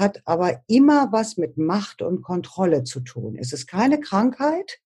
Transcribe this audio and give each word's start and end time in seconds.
Hat 0.00 0.22
aber 0.24 0.62
immer 0.66 1.12
was 1.12 1.36
mit 1.36 1.58
Macht 1.58 2.00
und 2.00 2.22
Kontrolle 2.22 2.84
zu 2.84 3.00
tun. 3.00 3.36
Es 3.38 3.52
ist 3.52 3.66
keine 3.66 4.00
Krankheit. 4.00 4.80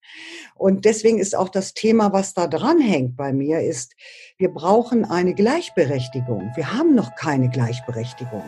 Und 0.55 0.83
deswegen 0.83 1.19
ist 1.19 1.35
auch 1.35 1.47
das 1.47 1.73
Thema, 1.73 2.11
was 2.11 2.33
da 2.33 2.47
dran 2.47 2.81
hängt 2.81 3.15
bei 3.15 3.31
mir, 3.31 3.61
ist, 3.61 3.95
wir 4.37 4.49
brauchen 4.49 5.05
eine 5.05 5.33
Gleichberechtigung. 5.33 6.51
Wir 6.55 6.73
haben 6.73 6.95
noch 6.95 7.15
keine 7.15 7.49
Gleichberechtigung. 7.49 8.43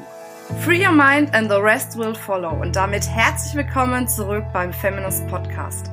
Free 0.66 0.86
your 0.86 0.92
mind 0.92 1.34
and 1.34 1.50
the 1.50 1.58
rest 1.58 1.98
will 1.98 2.14
follow. 2.14 2.52
Und 2.62 2.76
damit 2.76 3.08
herzlich 3.08 3.56
willkommen 3.56 4.08
zurück 4.10 4.44
beim 4.52 4.74
Feminist 4.74 5.26
Podcast. 5.28 5.90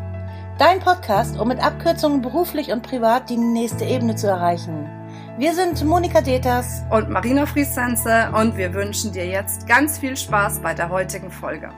Dein 0.58 0.80
Podcast, 0.80 1.38
um 1.38 1.48
mit 1.48 1.60
Abkürzungen 1.60 2.20
beruflich 2.20 2.72
und 2.72 2.82
privat 2.82 3.30
die 3.30 3.36
nächste 3.36 3.84
Ebene 3.84 4.16
zu 4.16 4.26
erreichen. 4.26 5.03
Wir 5.36 5.52
sind 5.52 5.84
Monika 5.84 6.20
Deters 6.20 6.84
und 6.92 7.10
Marina 7.10 7.44
Friesense 7.44 8.30
und 8.38 8.56
wir 8.56 8.72
wünschen 8.72 9.10
dir 9.10 9.26
jetzt 9.26 9.66
ganz 9.66 9.98
viel 9.98 10.16
Spaß 10.16 10.60
bei 10.60 10.74
der 10.74 10.90
heutigen 10.90 11.28
Folge. 11.28 11.72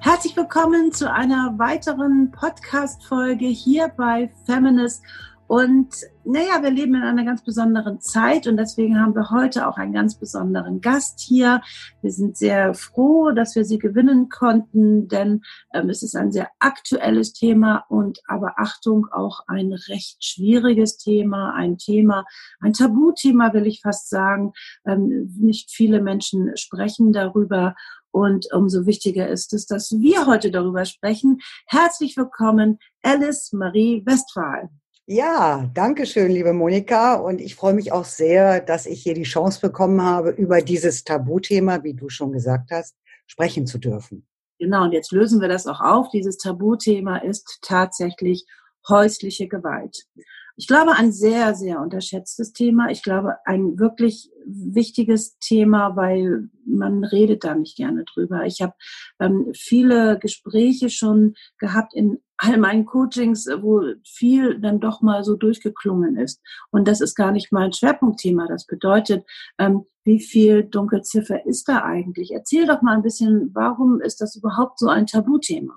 Herzlich 0.00 0.36
willkommen 0.36 0.92
zu 0.92 1.10
einer 1.10 1.54
weiteren 1.56 2.30
Podcast-Folge 2.30 3.46
hier 3.46 3.88
bei 3.88 4.28
Feminist 4.44 5.02
und 5.46 5.88
naja, 6.30 6.62
wir 6.62 6.70
leben 6.70 6.94
in 6.94 7.02
einer 7.02 7.24
ganz 7.24 7.42
besonderen 7.44 8.00
Zeit 8.00 8.46
und 8.46 8.56
deswegen 8.56 9.00
haben 9.00 9.14
wir 9.14 9.30
heute 9.30 9.66
auch 9.66 9.76
einen 9.76 9.92
ganz 9.92 10.14
besonderen 10.14 10.80
Gast 10.80 11.18
hier. 11.20 11.60
Wir 12.02 12.12
sind 12.12 12.36
sehr 12.36 12.74
froh, 12.74 13.32
dass 13.32 13.56
wir 13.56 13.64
sie 13.64 13.78
gewinnen 13.78 14.28
konnten, 14.28 15.08
denn 15.08 15.42
ähm, 15.74 15.90
es 15.90 16.02
ist 16.02 16.14
ein 16.14 16.30
sehr 16.30 16.48
aktuelles 16.60 17.32
Thema 17.32 17.84
und 17.88 18.20
aber 18.26 18.54
Achtung, 18.58 19.08
auch 19.10 19.40
ein 19.48 19.72
recht 19.72 20.24
schwieriges 20.24 20.98
Thema, 20.98 21.52
ein 21.54 21.78
Thema, 21.78 22.24
ein 22.60 22.74
Tabuthema 22.74 23.52
will 23.52 23.66
ich 23.66 23.80
fast 23.80 24.08
sagen. 24.08 24.52
Ähm, 24.86 25.34
nicht 25.40 25.70
viele 25.72 26.00
Menschen 26.00 26.56
sprechen 26.56 27.12
darüber 27.12 27.74
und 28.12 28.52
umso 28.52 28.86
wichtiger 28.86 29.28
ist 29.28 29.52
es, 29.52 29.66
dass 29.66 29.90
wir 29.92 30.26
heute 30.26 30.50
darüber 30.50 30.84
sprechen. 30.84 31.40
Herzlich 31.66 32.16
willkommen, 32.16 32.78
Alice 33.02 33.52
Marie 33.52 34.02
Westphal. 34.06 34.70
Ja, 35.12 35.68
danke 35.74 36.06
schön, 36.06 36.30
liebe 36.30 36.52
Monika. 36.52 37.16
Und 37.16 37.40
ich 37.40 37.56
freue 37.56 37.74
mich 37.74 37.90
auch 37.90 38.04
sehr, 38.04 38.60
dass 38.60 38.86
ich 38.86 39.02
hier 39.02 39.14
die 39.14 39.24
Chance 39.24 39.60
bekommen 39.60 40.00
habe, 40.00 40.30
über 40.30 40.60
dieses 40.60 41.02
Tabuthema, 41.02 41.82
wie 41.82 41.94
du 41.94 42.08
schon 42.08 42.30
gesagt 42.30 42.70
hast, 42.70 42.94
sprechen 43.26 43.66
zu 43.66 43.78
dürfen. 43.78 44.24
Genau, 44.60 44.84
und 44.84 44.92
jetzt 44.92 45.10
lösen 45.10 45.40
wir 45.40 45.48
das 45.48 45.66
auch 45.66 45.80
auf. 45.80 46.10
Dieses 46.10 46.36
Tabuthema 46.36 47.16
ist 47.16 47.58
tatsächlich 47.60 48.46
häusliche 48.88 49.48
Gewalt. 49.48 50.04
Ich 50.56 50.68
glaube, 50.68 50.92
ein 50.92 51.10
sehr, 51.10 51.56
sehr 51.56 51.80
unterschätztes 51.80 52.52
Thema. 52.52 52.90
Ich 52.90 53.02
glaube, 53.02 53.34
ein 53.46 53.80
wirklich 53.80 54.30
wichtiges 54.46 55.38
Thema, 55.38 55.96
weil 55.96 56.50
man 56.64 57.02
redet 57.02 57.42
da 57.42 57.56
nicht 57.56 57.76
gerne 57.76 58.04
drüber. 58.04 58.44
Ich 58.46 58.62
habe 58.62 58.74
ähm, 59.18 59.50
viele 59.56 60.20
Gespräche 60.20 60.88
schon 60.88 61.34
gehabt 61.58 61.94
in 61.94 62.20
all 62.40 62.56
meinen 62.56 62.86
Coachings, 62.86 63.46
wo 63.46 63.82
viel 64.04 64.58
dann 64.60 64.80
doch 64.80 65.02
mal 65.02 65.24
so 65.24 65.36
durchgeklungen 65.36 66.16
ist. 66.16 66.40
Und 66.70 66.88
das 66.88 67.00
ist 67.00 67.14
gar 67.14 67.32
nicht 67.32 67.52
mein 67.52 67.72
Schwerpunktthema. 67.72 68.46
Das 68.48 68.66
bedeutet, 68.66 69.24
ähm, 69.58 69.84
wie 70.04 70.20
viel 70.20 70.64
Dunkelziffer 70.64 71.44
ist 71.44 71.68
da 71.68 71.84
eigentlich? 71.84 72.32
Erzähl 72.32 72.66
doch 72.66 72.80
mal 72.80 72.96
ein 72.96 73.02
bisschen, 73.02 73.50
warum 73.52 74.00
ist 74.00 74.20
das 74.20 74.36
überhaupt 74.36 74.78
so 74.78 74.88
ein 74.88 75.06
Tabuthema? 75.06 75.74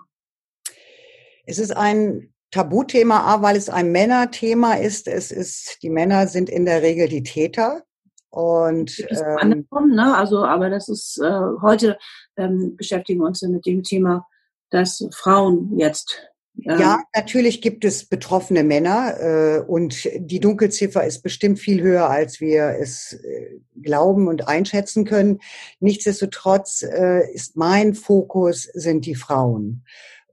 Es 1.46 1.60
ist 1.60 1.76
ein 1.76 2.34
Tabuthema 2.52 3.20
A, 3.20 3.42
weil 3.42 3.58
es 3.58 3.70
ein 3.70 3.92
Männerthema 3.92 4.76
ist. 4.76 5.08
Es 5.08 5.32
ist, 5.32 5.80
die 5.84 5.90
Männer 5.90 6.28
sind 6.28 6.50
in 6.50 6.66
der 6.66 6.82
Regel 6.82 7.10
die 7.10 7.24
Täter. 7.24 7.84
Und 8.30 9.00
ähm, 9.10 9.68
ne? 9.90 10.16
also, 10.16 10.46
aber 10.46 10.70
das 10.70 10.88
ist 10.88 11.20
äh, 11.20 11.42
heute 11.62 11.98
ähm, 12.38 12.76
beschäftigen 12.78 13.20
wir 13.20 13.28
uns 13.28 13.42
mit 13.44 13.66
dem 13.66 13.84
Thema, 13.84 14.26
dass 14.72 15.08
Frauen 15.12 15.78
jetzt 15.78 16.33
ähm, 16.62 16.80
ja, 16.80 17.04
natürlich 17.16 17.62
gibt 17.62 17.84
es 17.84 18.06
betroffene 18.06 18.64
Männer 18.64 19.16
äh, 19.20 19.60
und 19.60 20.08
die 20.16 20.40
Dunkelziffer 20.40 21.04
ist 21.04 21.22
bestimmt 21.22 21.60
viel 21.60 21.82
höher, 21.82 22.10
als 22.10 22.40
wir 22.40 22.78
es 22.80 23.14
äh, 23.14 23.60
glauben 23.82 24.28
und 24.28 24.48
einschätzen 24.48 25.06
können. 25.06 25.40
Nichtsdestotrotz 25.80 26.84
äh, 26.84 27.32
ist 27.34 27.58
mein 27.58 27.94
Fokus 27.94 28.64
sind 28.74 29.06
die 29.06 29.16
Frauen. 29.16 29.84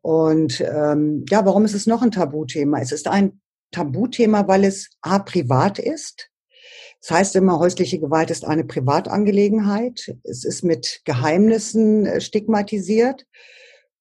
Und 0.02 0.60
ähm, 0.60 1.24
ja, 1.28 1.44
warum 1.44 1.64
ist 1.64 1.74
es 1.74 1.86
noch 1.86 2.02
ein 2.02 2.10
Tabuthema? 2.10 2.80
Es 2.80 2.92
ist 2.92 3.08
ein 3.08 3.40
Tabuthema, 3.70 4.48
weil 4.48 4.64
es 4.64 4.90
a 5.02 5.18
privat 5.18 5.78
ist. 5.78 6.30
Das 7.00 7.10
heißt 7.10 7.36
immer, 7.36 7.58
häusliche 7.58 7.98
Gewalt 7.98 8.30
ist 8.30 8.44
eine 8.44 8.64
Privatangelegenheit. 8.64 10.16
Es 10.22 10.44
ist 10.44 10.64
mit 10.64 11.00
Geheimnissen 11.04 12.06
äh, 12.06 12.20
stigmatisiert. 12.20 13.26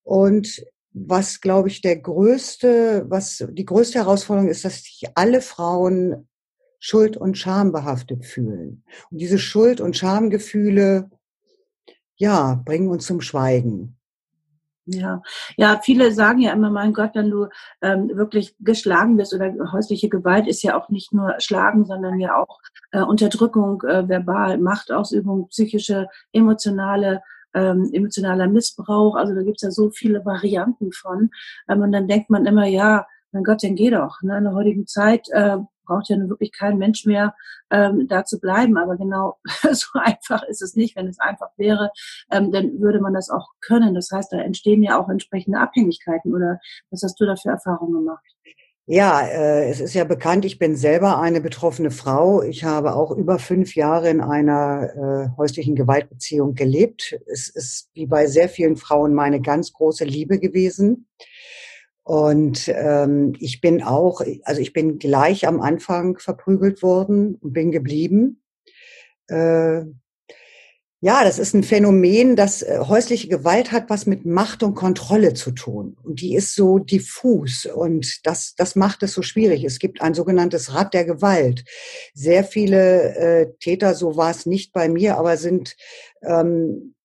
Und 0.03 0.65
was, 0.91 1.41
glaube 1.41 1.67
ich, 1.67 1.81
der 1.81 1.97
größte, 1.97 3.05
was 3.07 3.45
die 3.51 3.65
größte 3.65 3.99
Herausforderung 3.99 4.49
ist, 4.49 4.65
dass 4.65 4.83
sich 4.83 5.03
alle 5.15 5.41
Frauen 5.41 6.27
schuld- 6.79 7.17
und 7.17 7.37
schambehaftet 7.37 8.25
fühlen. 8.25 8.83
Und 9.11 9.17
diese 9.19 9.37
Schuld- 9.37 9.81
und 9.81 9.97
Schamgefühle, 9.97 11.09
ja, 12.15 12.61
bringen 12.65 12.89
uns 12.89 13.05
zum 13.05 13.21
Schweigen. 13.21 13.97
Ja, 14.91 15.21
ja, 15.55 15.79
viele 15.83 16.11
sagen 16.11 16.39
ja 16.39 16.51
immer, 16.51 16.71
mein 16.71 16.93
Gott, 16.93 17.11
wenn 17.13 17.29
du 17.29 17.47
ähm, 17.81 18.09
wirklich 18.15 18.55
geschlagen 18.59 19.17
bist 19.17 19.33
oder 19.35 19.53
häusliche 19.71 20.09
Gewalt 20.09 20.47
ist 20.47 20.63
ja 20.63 20.75
auch 20.75 20.89
nicht 20.89 21.13
nur 21.13 21.35
Schlagen, 21.39 21.85
sondern 21.85 22.19
ja 22.19 22.35
auch 22.35 22.59
äh, 22.91 23.01
Unterdrückung, 23.01 23.83
äh, 23.83 24.09
verbal, 24.09 24.57
Machtausübung, 24.57 25.47
psychische, 25.49 26.07
emotionale, 26.31 27.21
ähm, 27.53 27.89
emotionaler 27.93 28.47
Missbrauch. 28.47 29.15
Also 29.15 29.33
da 29.33 29.43
gibt's 29.43 29.63
ja 29.63 29.71
so 29.71 29.89
viele 29.89 30.25
Varianten 30.25 30.91
von. 30.91 31.31
Ähm, 31.67 31.81
und 31.81 31.91
dann 31.91 32.07
denkt 32.07 32.29
man 32.29 32.45
immer, 32.45 32.65
ja, 32.65 33.07
mein 33.31 33.43
Gott, 33.43 33.63
dann 33.63 33.75
geh 33.75 33.89
doch. 33.89 34.21
Ne? 34.21 34.37
In 34.37 34.43
der 34.43 34.53
heutigen 34.53 34.87
Zeit 34.87 35.27
äh, 35.31 35.57
braucht 35.85 36.09
ja 36.09 36.17
nun 36.17 36.29
wirklich 36.29 36.51
kein 36.51 36.77
Mensch 36.77 37.05
mehr 37.05 37.35
ähm, 37.71 38.07
da 38.07 38.23
zu 38.23 38.39
bleiben. 38.39 38.77
Aber 38.77 38.95
genau 38.95 39.37
so 39.71 39.99
einfach 39.99 40.43
ist 40.43 40.61
es 40.61 40.75
nicht. 40.75 40.95
Wenn 40.95 41.07
es 41.07 41.19
einfach 41.19 41.49
wäre, 41.57 41.91
ähm, 42.31 42.51
dann 42.51 42.79
würde 42.79 43.01
man 43.01 43.13
das 43.13 43.29
auch 43.29 43.49
können. 43.61 43.93
Das 43.93 44.09
heißt, 44.11 44.31
da 44.31 44.37
entstehen 44.39 44.83
ja 44.83 44.99
auch 44.99 45.09
entsprechende 45.09 45.59
Abhängigkeiten. 45.59 46.33
Oder 46.33 46.59
was 46.91 47.03
hast 47.03 47.19
du 47.19 47.25
da 47.25 47.35
für 47.35 47.49
Erfahrungen 47.49 47.93
gemacht? 47.93 48.25
Ja, 48.91 49.21
äh, 49.21 49.69
es 49.69 49.81
ist 49.81 49.93
ja 49.93 50.03
bekannt, 50.03 50.45
ich 50.45 50.57
bin 50.57 50.75
selber 50.75 51.19
eine 51.19 51.41
betroffene 51.41 51.91
Frau. 51.91 52.41
Ich 52.41 52.63
habe 52.63 52.95
auch 52.95 53.11
über 53.11 53.37
fünf 53.37 53.75
Jahre 53.75 54.09
in 54.09 54.19
einer 54.19 55.29
äh, 55.29 55.37
häuslichen 55.37 55.75
Gewaltbeziehung 55.75 56.55
gelebt. 56.55 57.15
Es 57.27 57.49
ist 57.49 57.91
wie 57.93 58.07
bei 58.07 58.25
sehr 58.25 58.49
vielen 58.49 58.77
Frauen 58.77 59.13
meine 59.13 59.41
ganz 59.41 59.73
große 59.73 60.05
Liebe 60.05 60.39
gewesen. 60.39 61.07
Und 62.01 62.67
ähm, 62.67 63.35
ich 63.39 63.61
bin 63.61 63.83
auch, 63.83 64.21
also 64.41 64.59
ich 64.59 64.73
bin 64.73 64.97
gleich 64.97 65.47
am 65.47 65.61
Anfang 65.61 66.17
verprügelt 66.17 66.81
worden 66.81 67.35
und 67.35 67.53
bin 67.53 67.69
geblieben. 67.71 68.41
Äh, 69.27 69.83
ja, 71.01 71.23
das 71.23 71.39
ist 71.39 71.53
ein 71.53 71.63
Phänomen, 71.63 72.35
dass 72.35 72.61
äh, 72.61 72.79
häusliche 72.79 73.29
Gewalt 73.29 73.71
hat 73.71 73.89
was 73.89 74.05
mit 74.05 74.25
Macht 74.25 74.63
und 74.63 74.75
Kontrolle 74.75 75.33
zu 75.33 75.51
tun. 75.51 75.95
Und 76.03 76.19
die 76.19 76.35
ist 76.35 76.55
so 76.55 76.77
diffus 76.77 77.65
und 77.65 78.25
das, 78.25 78.53
das 78.55 78.75
macht 78.75 79.01
es 79.03 79.13
so 79.13 79.21
schwierig. 79.21 79.63
Es 79.63 79.79
gibt 79.79 80.01
ein 80.01 80.13
sogenanntes 80.13 80.73
Rad 80.73 80.93
der 80.93 81.05
Gewalt. 81.05 81.63
Sehr 82.13 82.43
viele 82.43 83.15
äh, 83.15 83.53
Täter, 83.61 83.95
so 83.95 84.17
war 84.17 84.31
es 84.31 84.45
nicht 84.45 84.73
bei 84.73 84.89
mir, 84.89 85.17
aber 85.17 85.37
sind 85.37 85.77
ähm, 86.21 86.95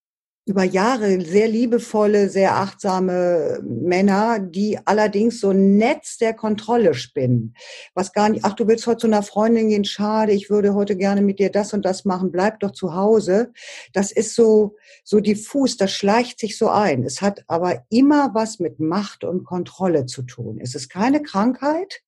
über 0.46 0.62
Jahre 0.62 1.22
sehr 1.22 1.48
liebevolle, 1.48 2.28
sehr 2.28 2.56
achtsame 2.56 3.60
Männer, 3.62 4.40
die 4.40 4.78
allerdings 4.84 5.40
so 5.40 5.50
ein 5.50 5.76
Netz 5.76 6.18
der 6.18 6.34
Kontrolle 6.34 6.92
spinnen. 6.92 7.56
Was 7.94 8.12
gar 8.12 8.28
nicht, 8.28 8.44
ach, 8.44 8.52
du 8.52 8.68
willst 8.68 8.86
heute 8.86 8.98
zu 8.98 9.06
einer 9.06 9.22
Freundin 9.22 9.70
gehen, 9.70 9.86
schade, 9.86 10.32
ich 10.32 10.50
würde 10.50 10.74
heute 10.74 10.96
gerne 10.96 11.22
mit 11.22 11.38
dir 11.38 11.50
das 11.50 11.72
und 11.72 11.86
das 11.86 12.04
machen, 12.04 12.30
bleib 12.30 12.60
doch 12.60 12.72
zu 12.72 12.94
Hause. 12.94 13.52
Das 13.94 14.12
ist 14.12 14.34
so, 14.34 14.76
so 15.02 15.20
diffus, 15.20 15.78
das 15.78 15.92
schleicht 15.92 16.38
sich 16.38 16.58
so 16.58 16.68
ein. 16.68 17.04
Es 17.04 17.22
hat 17.22 17.42
aber 17.46 17.86
immer 17.88 18.34
was 18.34 18.58
mit 18.58 18.80
Macht 18.80 19.24
und 19.24 19.44
Kontrolle 19.44 20.04
zu 20.04 20.22
tun. 20.22 20.58
Es 20.60 20.74
ist 20.74 20.90
keine 20.90 21.22
Krankheit. 21.22 22.02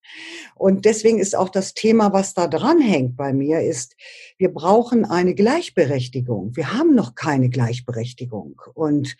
Und 0.53 0.85
deswegen 0.85 1.17
ist 1.17 1.35
auch 1.35 1.49
das 1.49 1.73
Thema, 1.73 2.13
was 2.13 2.35
da 2.35 2.47
dran 2.47 2.81
hängt 2.81 3.17
bei 3.17 3.33
mir, 3.33 3.61
ist, 3.61 3.95
wir 4.37 4.53
brauchen 4.53 5.05
eine 5.05 5.33
Gleichberechtigung. 5.33 6.55
Wir 6.55 6.73
haben 6.73 6.93
noch 6.93 7.15
keine 7.15 7.49
Gleichberechtigung. 7.49 8.26
Beschäftigung. 8.27 8.61
Und 8.73 9.15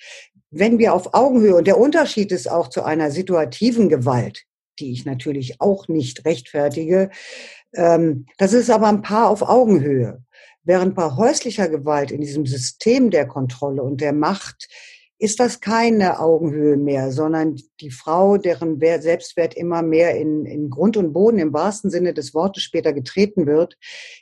wenn 0.51 0.77
wir 0.77 0.93
auf 0.93 1.13
Augenhöhe, 1.13 1.55
und 1.55 1.67
der 1.67 1.79
Unterschied 1.79 2.31
ist 2.31 2.49
auch 2.49 2.69
zu 2.69 2.83
einer 2.83 3.11
situativen 3.11 3.89
Gewalt, 3.89 4.43
die 4.79 4.91
ich 4.91 5.05
natürlich 5.05 5.59
auch 5.59 5.87
nicht 5.87 6.25
rechtfertige, 6.25 7.09
ähm, 7.73 8.25
das 8.37 8.53
ist 8.53 8.69
aber 8.69 8.87
ein 8.87 9.01
Paar 9.01 9.29
auf 9.29 9.41
Augenhöhe. 9.41 10.23
Während 10.63 10.95
bei 10.95 11.11
häuslicher 11.15 11.69
Gewalt 11.69 12.11
in 12.11 12.21
diesem 12.21 12.45
System 12.45 13.09
der 13.09 13.27
Kontrolle 13.27 13.81
und 13.83 14.01
der 14.01 14.13
Macht 14.13 14.67
ist 15.19 15.39
das 15.39 15.61
keine 15.61 16.19
Augenhöhe 16.19 16.77
mehr, 16.77 17.11
sondern 17.11 17.59
die 17.81 17.89
Frau, 17.89 18.37
deren 18.37 18.79
Selbstwert 18.79 19.55
immer 19.55 19.81
mehr 19.81 20.15
in, 20.15 20.45
in 20.45 20.69
Grund 20.69 20.95
und 20.95 21.11
Boden 21.11 21.39
im 21.39 21.53
wahrsten 21.53 21.89
Sinne 21.89 22.13
des 22.13 22.35
Wortes 22.35 22.61
später 22.61 22.93
getreten 22.93 23.47
wird, 23.47 23.77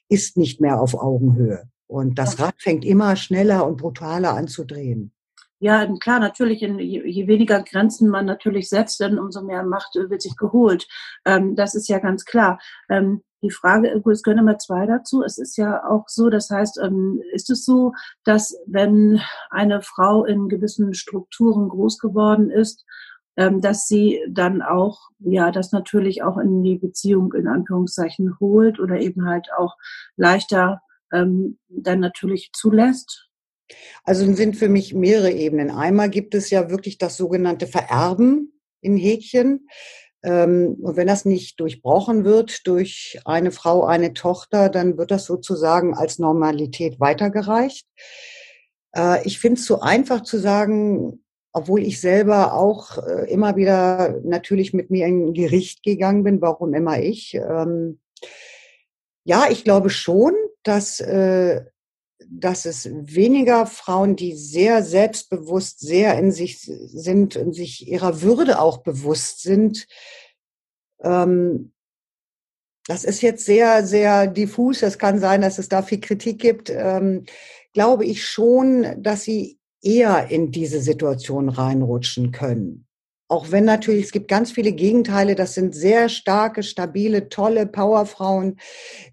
ist 0.08 0.38
nicht 0.38 0.62
mehr 0.62 0.80
auf 0.80 0.94
Augenhöhe. 0.96 1.68
Und 1.88 2.18
das 2.18 2.40
Rad 2.40 2.56
fängt 2.58 2.84
immer 2.84 3.16
schneller 3.16 3.66
und 3.66 3.78
brutaler 3.78 4.34
an 4.34 4.48
zu 4.48 4.66
drehen. 4.66 5.12
Ja, 5.60 5.88
klar, 6.00 6.20
natürlich, 6.20 6.62
je, 6.62 7.28
weniger 7.28 7.64
Grenzen 7.64 8.10
man 8.10 8.26
natürlich 8.26 8.70
setzt, 8.70 9.00
dann 9.00 9.18
umso 9.18 9.42
mehr 9.42 9.64
Macht 9.64 9.96
wird 9.96 10.22
sich 10.22 10.36
geholt. 10.36 10.88
Ähm, 11.26 11.56
das 11.56 11.76
ist 11.76 11.88
ja 11.88 12.00
ganz 12.00 12.26
klar. 12.26 12.60
Ähm, 12.90 13.24
die 13.42 13.52
Frage, 13.52 13.90
es 13.90 14.22
gehören 14.24 14.40
immer 14.40 14.58
zwei 14.58 14.86
dazu. 14.86 15.24
Es 15.24 15.38
ist 15.38 15.56
ja 15.58 15.88
auch 15.88 16.06
so, 16.08 16.30
das 16.30 16.50
heißt, 16.50 16.80
ähm, 16.84 17.22
ist 17.32 17.50
es 17.50 17.64
so, 17.64 17.94
dass 18.26 18.58
wenn 18.66 19.22
eine 19.50 19.82
Frau 19.82 20.26
in 20.26 20.50
gewissen 20.50 20.94
Strukturen 20.94 21.70
groß 21.70 22.00
geworden 22.00 22.50
ist, 22.50 22.86
dass 23.38 23.86
sie 23.90 24.22
dann 24.30 24.62
auch, 24.62 25.10
ja, 25.20 25.52
das 25.52 25.74
natürlich 25.74 26.24
auch 26.24 26.38
in 26.38 26.64
die 26.64 26.78
Beziehung 26.78 27.34
in 27.34 27.50
Anführungszeichen 27.50 28.40
holt 28.40 28.80
oder 28.80 29.02
eben 29.02 29.28
halt 29.28 29.50
auch 29.58 29.76
leichter 30.16 30.82
ähm, 31.14 31.58
dann 31.68 32.00
natürlich 32.00 32.52
zulässt? 32.54 33.30
Also 34.04 34.32
sind 34.34 34.56
für 34.56 34.70
mich 34.70 34.94
mehrere 34.94 35.32
Ebenen. 35.32 35.72
Einmal 35.72 36.10
gibt 36.10 36.36
es 36.36 36.50
ja 36.50 36.70
wirklich 36.70 36.98
das 36.98 37.18
sogenannte 37.18 37.68
Vererben 37.68 38.60
in 38.82 38.96
Häkchen. 38.98 39.68
Ähm, 40.24 40.78
und 40.82 40.96
wenn 40.98 41.08
das 41.08 41.26
nicht 41.26 41.60
durchbrochen 41.60 42.26
wird 42.26 42.68
durch 42.68 43.20
eine 43.26 43.52
Frau, 43.52 43.86
eine 43.86 44.14
Tochter, 44.14 44.70
dann 44.70 44.98
wird 44.98 45.12
das 45.12 45.26
sozusagen 45.26 45.96
als 45.96 46.20
Normalität 46.20 47.00
weitergereicht. 47.00 47.88
Äh, 48.96 49.26
ich 49.26 49.40
finde 49.40 49.60
es 49.60 49.66
so 49.66 49.80
einfach 49.82 50.22
zu 50.22 50.38
sagen, 50.38 51.24
obwohl 51.52 51.84
ich 51.84 52.02
selber 52.02 52.54
auch 52.54 52.98
äh, 52.98 53.32
immer 53.32 53.56
wieder 53.56 54.20
natürlich 54.24 54.74
mit 54.74 54.92
mir 54.92 55.06
in 55.08 55.34
Gericht 55.34 55.84
gegangen 55.84 56.24
bin, 56.24 56.42
warum 56.42 56.74
immer 56.74 57.00
ich. 57.02 57.36
Ähm, 57.36 58.00
ja, 59.24 59.46
ich 59.50 59.64
glaube 59.64 59.90
schon, 59.90 60.34
dass 60.66 61.00
äh, 61.00 61.64
dass 62.30 62.66
es 62.66 62.90
weniger 62.92 63.66
Frauen, 63.66 64.16
die 64.16 64.36
sehr 64.36 64.84
selbstbewusst, 64.84 65.80
sehr 65.80 66.18
in 66.18 66.32
sich 66.32 66.62
sind 66.62 67.36
und 67.36 67.54
sich 67.54 67.88
ihrer 67.88 68.22
Würde 68.22 68.60
auch 68.60 68.80
bewusst 68.80 69.42
sind. 69.42 69.86
Ähm, 71.02 71.74
das 72.88 73.04
ist 73.04 73.22
jetzt 73.22 73.46
sehr, 73.46 73.86
sehr 73.86 74.28
diffus. 74.28 74.84
Es 74.84 75.00
kann 75.00 75.20
sein, 75.20 75.42
dass 75.42 75.58
es 75.58 75.70
da 75.70 75.82
viel 75.82 76.00
Kritik 76.00 76.40
gibt. 76.40 76.70
Ähm, 76.70 77.26
glaube 77.74 78.06
ich 78.06 78.26
schon, 78.26 79.02
dass 79.02 79.24
sie 79.24 79.60
eher 79.82 80.30
in 80.30 80.52
diese 80.52 80.82
Situation 80.82 81.50
reinrutschen 81.50 82.32
können. 82.32 82.85
Auch 83.28 83.52
wenn 83.52 83.66
natürlich, 83.66 84.06
es 84.06 84.12
gibt 84.12 84.28
ganz 84.28 84.52
viele 84.52 84.72
Gegenteile, 84.72 85.34
das 85.34 85.56
sind 85.56 85.74
sehr 85.74 86.10
starke, 86.10 86.62
stabile, 86.62 87.28
tolle 87.30 87.66
Powerfrauen, 87.66 88.60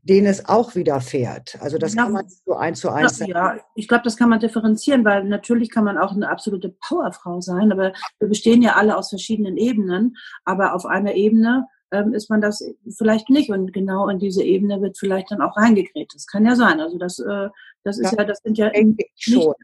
denen 0.03 0.27
es 0.27 0.47
auch 0.47 0.75
widerfährt. 0.75 1.57
Also 1.61 1.79
das 1.79 1.95
ja. 1.95 2.03
kann 2.03 2.13
man 2.13 2.27
so 2.45 2.55
eins 2.55 2.81
zu 2.81 2.91
eins 2.91 3.17
sagen. 3.17 3.31
Ja, 3.31 3.57
ich 3.75 3.89
glaube, 3.89 4.05
das 4.05 4.19
kann 4.19 4.29
man 4.29 4.39
differenzieren, 4.41 5.05
weil 5.07 5.25
natürlich 5.25 5.71
kann 5.71 5.85
man 5.85 5.97
auch 5.97 6.13
eine 6.13 6.29
absolute 6.29 6.69
Powerfrau 6.87 7.41
sein, 7.41 7.73
aber 7.73 7.95
wir 8.19 8.29
bestehen 8.29 8.61
ja 8.61 8.75
alle 8.75 8.99
aus 8.99 9.09
verschiedenen 9.09 9.57
Ebenen. 9.57 10.15
Aber 10.45 10.75
auf 10.75 10.85
einer 10.85 11.15
Ebene 11.15 11.67
ähm, 11.91 12.13
ist 12.13 12.29
man 12.29 12.43
das 12.43 12.63
vielleicht 12.97 13.31
nicht 13.31 13.51
und 13.51 13.73
genau 13.73 14.09
in 14.09 14.19
diese 14.19 14.43
Ebene 14.43 14.83
wird 14.83 14.99
vielleicht 14.99 15.31
dann 15.31 15.41
auch 15.41 15.57
reingekriegt. 15.57 16.15
Das 16.15 16.27
kann 16.27 16.45
ja 16.45 16.55
sein. 16.55 16.81
Also 16.81 16.99
das, 16.99 17.19
äh, 17.19 17.49
das 17.83 17.99
ist 17.99 18.13
ja, 18.13 18.19
ja 18.19 18.25
das 18.25 18.41
sind 18.45 18.59
ja 18.59 18.71
nicht 18.71 19.11
schon 19.17 19.55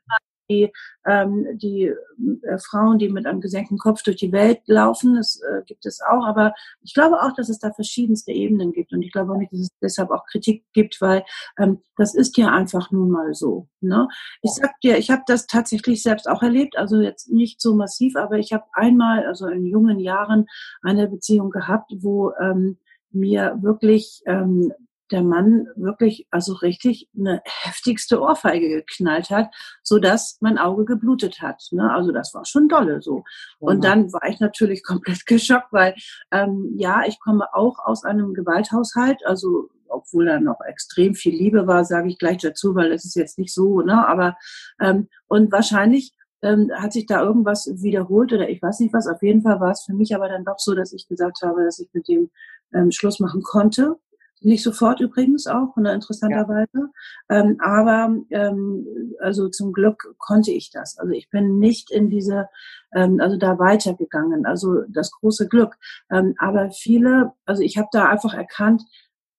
die, 0.48 0.72
ähm, 1.06 1.46
die 1.54 1.84
äh, 1.84 2.58
Frauen, 2.58 2.98
die 2.98 3.08
mit 3.08 3.26
einem 3.26 3.40
gesenkten 3.40 3.78
Kopf 3.78 4.02
durch 4.02 4.16
die 4.16 4.32
Welt 4.32 4.60
laufen. 4.66 5.14
Das 5.14 5.40
äh, 5.40 5.62
gibt 5.66 5.86
es 5.86 6.00
auch. 6.00 6.24
Aber 6.26 6.54
ich 6.82 6.94
glaube 6.94 7.22
auch, 7.22 7.32
dass 7.34 7.48
es 7.48 7.58
da 7.58 7.72
verschiedenste 7.72 8.32
Ebenen 8.32 8.72
gibt. 8.72 8.92
Und 8.92 9.02
ich 9.02 9.12
glaube 9.12 9.32
auch 9.32 9.38
nicht, 9.38 9.52
dass 9.52 9.60
es 9.60 9.70
deshalb 9.80 10.10
auch 10.10 10.24
Kritik 10.26 10.64
gibt, 10.72 11.00
weil 11.00 11.24
ähm, 11.58 11.82
das 11.96 12.14
ist 12.14 12.36
ja 12.36 12.48
einfach 12.48 12.90
nun 12.90 13.10
mal 13.10 13.34
so. 13.34 13.68
Ne? 13.80 14.08
Ich 14.42 14.52
sag 14.52 14.80
dir, 14.80 14.98
ich 14.98 15.10
habe 15.10 15.22
das 15.26 15.46
tatsächlich 15.46 16.02
selbst 16.02 16.28
auch 16.28 16.42
erlebt. 16.42 16.76
Also 16.76 17.00
jetzt 17.00 17.30
nicht 17.30 17.60
so 17.60 17.74
massiv, 17.74 18.16
aber 18.16 18.38
ich 18.38 18.52
habe 18.52 18.64
einmal, 18.72 19.26
also 19.26 19.46
in 19.46 19.66
jungen 19.66 19.98
Jahren, 19.98 20.46
eine 20.82 21.08
Beziehung 21.08 21.50
gehabt, 21.50 21.92
wo 22.00 22.32
ähm, 22.40 22.78
mir 23.10 23.58
wirklich 23.60 24.22
ähm, 24.26 24.72
der 25.10 25.22
Mann 25.22 25.66
wirklich, 25.76 26.26
also 26.31 26.55
richtig 26.55 27.08
eine 27.16 27.43
heftigste 27.44 28.20
Ohrfeige 28.20 28.69
geknallt 28.69 29.31
hat, 29.31 29.49
so 29.82 29.99
dass 29.99 30.38
mein 30.40 30.58
Auge 30.58 30.84
geblutet 30.84 31.40
hat. 31.40 31.62
Ne? 31.70 31.93
Also 31.93 32.12
das 32.12 32.34
war 32.34 32.44
schon 32.44 32.69
dolle 32.69 33.00
so. 33.00 33.25
Und 33.58 33.84
dann 33.84 34.12
war 34.12 34.28
ich 34.28 34.40
natürlich 34.40 34.82
komplett 34.84 35.26
geschockt, 35.26 35.72
weil 35.72 35.94
ähm, 36.31 36.75
ja, 36.76 37.02
ich 37.06 37.19
komme 37.20 37.46
auch 37.55 37.78
aus 37.78 38.05
einem 38.05 38.34
Gewalthaushalt, 38.34 39.25
also 39.25 39.70
obwohl 39.88 40.26
da 40.26 40.38
noch 40.38 40.60
extrem 40.66 41.14
viel 41.14 41.34
Liebe 41.34 41.66
war, 41.66 41.84
sage 41.84 42.08
ich 42.08 42.19
gleich 42.19 42.38
dazu, 42.38 42.75
weil 42.75 42.93
es 42.93 43.04
ist 43.04 43.16
jetzt 43.16 43.38
nicht 43.38 43.54
so, 43.54 43.81
ne? 43.81 44.06
Aber 44.06 44.37
ähm, 44.81 45.08
und 45.28 45.50
wahrscheinlich 45.50 46.12
ähm, 46.43 46.70
hat 46.75 46.93
sich 46.93 47.06
da 47.06 47.22
irgendwas 47.22 47.69
wiederholt 47.82 48.32
oder 48.32 48.49
ich 48.49 48.62
weiß 48.62 48.81
nicht 48.81 48.93
was. 48.93 49.08
Auf 49.08 49.22
jeden 49.22 49.43
Fall 49.43 49.61
war 49.61 49.72
es 49.72 49.84
für 49.84 49.94
mich 49.94 50.14
aber 50.14 50.28
dann 50.28 50.44
doch 50.44 50.58
so, 50.58 50.75
dass 50.75 50.93
ich 50.93 51.08
gesagt 51.08 51.38
habe, 51.43 51.64
dass 51.64 51.78
ich 51.78 51.88
mit 51.93 52.06
dem 52.06 52.31
ähm, 52.72 52.93
Schluss 52.93 53.19
machen 53.19 53.43
konnte 53.43 53.96
nicht 54.40 54.62
sofort 54.62 55.00
übrigens 55.00 55.46
auch, 55.46 55.76
ne, 55.76 55.93
interessanterweise. 55.93 56.69
Ja. 56.75 56.88
Ähm, 57.29 57.56
aber 57.61 58.14
ähm, 58.31 58.87
also 59.20 59.49
zum 59.49 59.73
Glück 59.73 60.14
konnte 60.19 60.52
ich 60.52 60.70
das. 60.70 60.99
Also 60.99 61.12
ich 61.12 61.31
bin 61.31 61.58
nicht 61.58 61.90
in 61.90 62.11
diese, 62.11 62.49
ähm, 62.93 63.20
also 63.20 63.37
da 63.37 63.58
weitergegangen. 63.58 64.46
Also 64.46 64.82
das 64.88 65.11
große 65.11 65.49
Glück. 65.49 65.76
Ähm, 66.11 66.35
aber 66.38 66.70
viele, 66.70 67.32
also 67.44 67.62
ich 67.62 67.79
habe 67.79 67.88
da 67.93 68.06
einfach 68.06 68.35
erkannt, 68.35 68.82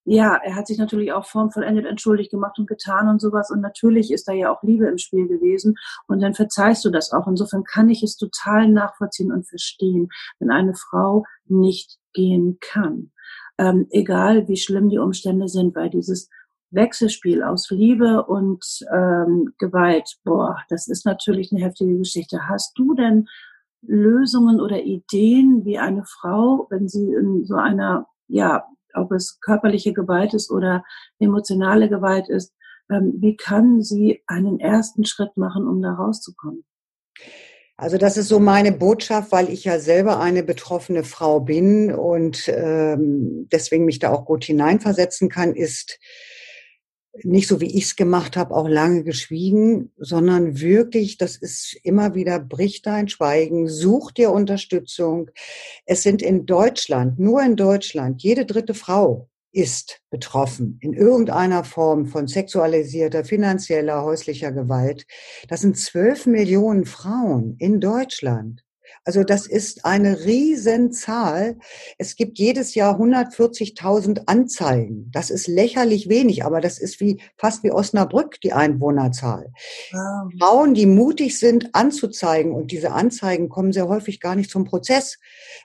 ja, 0.04 0.36
er 0.42 0.56
hat 0.56 0.66
sich 0.66 0.78
natürlich 0.78 1.12
auch 1.12 1.26
formvollendet 1.26 1.86
entschuldigt 1.86 2.30
gemacht 2.30 2.58
und 2.58 2.66
getan 2.66 3.08
und 3.08 3.20
sowas. 3.20 3.50
Und 3.50 3.60
natürlich 3.60 4.10
ist 4.10 4.26
da 4.28 4.32
ja 4.32 4.50
auch 4.50 4.62
Liebe 4.62 4.86
im 4.86 4.98
Spiel 4.98 5.28
gewesen. 5.28 5.76
Und 6.08 6.20
dann 6.20 6.34
verzeihst 6.34 6.84
du 6.84 6.90
das 6.90 7.12
auch. 7.12 7.26
Insofern 7.26 7.64
kann 7.64 7.88
ich 7.90 8.02
es 8.02 8.16
total 8.16 8.68
nachvollziehen 8.68 9.30
und 9.30 9.46
verstehen, 9.46 10.08
wenn 10.38 10.50
eine 10.50 10.74
Frau 10.74 11.24
nicht 11.46 11.98
gehen 12.12 12.58
kann 12.60 13.12
ähm, 13.60 13.86
egal 13.90 14.48
wie 14.48 14.56
schlimm 14.56 14.88
die 14.88 14.98
Umstände 14.98 15.46
sind, 15.48 15.76
weil 15.76 15.90
dieses 15.90 16.30
Wechselspiel 16.70 17.42
aus 17.42 17.68
Liebe 17.70 18.24
und 18.24 18.64
ähm, 18.92 19.52
Gewalt, 19.58 20.16
boah, 20.24 20.56
das 20.70 20.88
ist 20.88 21.04
natürlich 21.04 21.52
eine 21.52 21.62
heftige 21.62 21.98
Geschichte. 21.98 22.48
Hast 22.48 22.78
du 22.78 22.94
denn 22.94 23.28
Lösungen 23.82 24.60
oder 24.60 24.82
Ideen, 24.82 25.64
wie 25.64 25.78
eine 25.78 26.04
Frau, 26.04 26.68
wenn 26.70 26.88
sie 26.88 27.12
in 27.12 27.44
so 27.44 27.56
einer, 27.56 28.06
ja, 28.28 28.64
ob 28.94 29.12
es 29.12 29.40
körperliche 29.40 29.92
Gewalt 29.92 30.32
ist 30.32 30.50
oder 30.50 30.82
emotionale 31.18 31.88
Gewalt 31.88 32.28
ist, 32.28 32.54
ähm, 32.90 33.14
wie 33.18 33.36
kann 33.36 33.82
sie 33.82 34.22
einen 34.26 34.58
ersten 34.58 35.04
Schritt 35.04 35.36
machen, 35.36 35.68
um 35.68 35.82
da 35.82 35.92
rauszukommen? 35.92 36.64
Also 37.80 37.96
das 37.96 38.18
ist 38.18 38.28
so 38.28 38.40
meine 38.40 38.72
Botschaft, 38.72 39.32
weil 39.32 39.48
ich 39.48 39.64
ja 39.64 39.78
selber 39.78 40.20
eine 40.20 40.42
betroffene 40.42 41.02
Frau 41.02 41.40
bin 41.40 41.90
und 41.94 42.46
ähm, 42.48 43.48
deswegen 43.50 43.86
mich 43.86 43.98
da 43.98 44.12
auch 44.12 44.26
gut 44.26 44.44
hineinversetzen 44.44 45.30
kann, 45.30 45.54
ist 45.54 45.98
nicht 47.22 47.48
so, 47.48 47.62
wie 47.62 47.74
ich 47.74 47.84
es 47.84 47.96
gemacht 47.96 48.36
habe, 48.36 48.54
auch 48.54 48.68
lange 48.68 49.02
geschwiegen, 49.02 49.92
sondern 49.96 50.60
wirklich, 50.60 51.16
das 51.16 51.38
ist 51.38 51.74
immer 51.82 52.14
wieder, 52.14 52.38
brich 52.38 52.82
dein 52.82 53.08
Schweigen, 53.08 53.66
such 53.66 54.10
dir 54.10 54.30
Unterstützung. 54.30 55.30
Es 55.86 56.02
sind 56.02 56.20
in 56.20 56.44
Deutschland, 56.44 57.18
nur 57.18 57.42
in 57.42 57.56
Deutschland, 57.56 58.22
jede 58.22 58.44
dritte 58.44 58.74
Frau 58.74 59.29
ist 59.52 60.00
betroffen 60.10 60.78
in 60.80 60.92
irgendeiner 60.92 61.64
Form 61.64 62.06
von 62.06 62.28
sexualisierter, 62.28 63.24
finanzieller, 63.24 64.02
häuslicher 64.04 64.52
Gewalt. 64.52 65.06
Das 65.48 65.60
sind 65.60 65.78
zwölf 65.78 66.26
Millionen 66.26 66.86
Frauen 66.86 67.56
in 67.58 67.80
Deutschland. 67.80 68.62
Also 69.04 69.24
das 69.24 69.46
ist 69.46 69.84
eine 69.84 70.24
Riesenzahl. 70.24 71.58
Es 71.98 72.16
gibt 72.16 72.38
jedes 72.38 72.74
Jahr 72.74 73.00
140.000 73.00 74.22
Anzeigen. 74.26 75.10
Das 75.12 75.30
ist 75.30 75.46
lächerlich 75.46 76.08
wenig, 76.08 76.44
aber 76.44 76.60
das 76.60 76.78
ist 76.78 77.00
wie 77.00 77.20
fast 77.36 77.64
wie 77.64 77.72
Osnabrück 77.72 78.40
die 78.40 78.52
Einwohnerzahl. 78.52 79.52
Wow. 79.92 80.32
Frauen, 80.38 80.74
die 80.74 80.86
mutig 80.86 81.38
sind, 81.38 81.74
anzuzeigen 81.74 82.52
und 82.52 82.72
diese 82.72 82.92
Anzeigen 82.92 83.48
kommen 83.48 83.72
sehr 83.72 83.88
häufig 83.88 84.20
gar 84.20 84.36
nicht 84.36 84.50
zum 84.50 84.64
Prozess, 84.64 85.18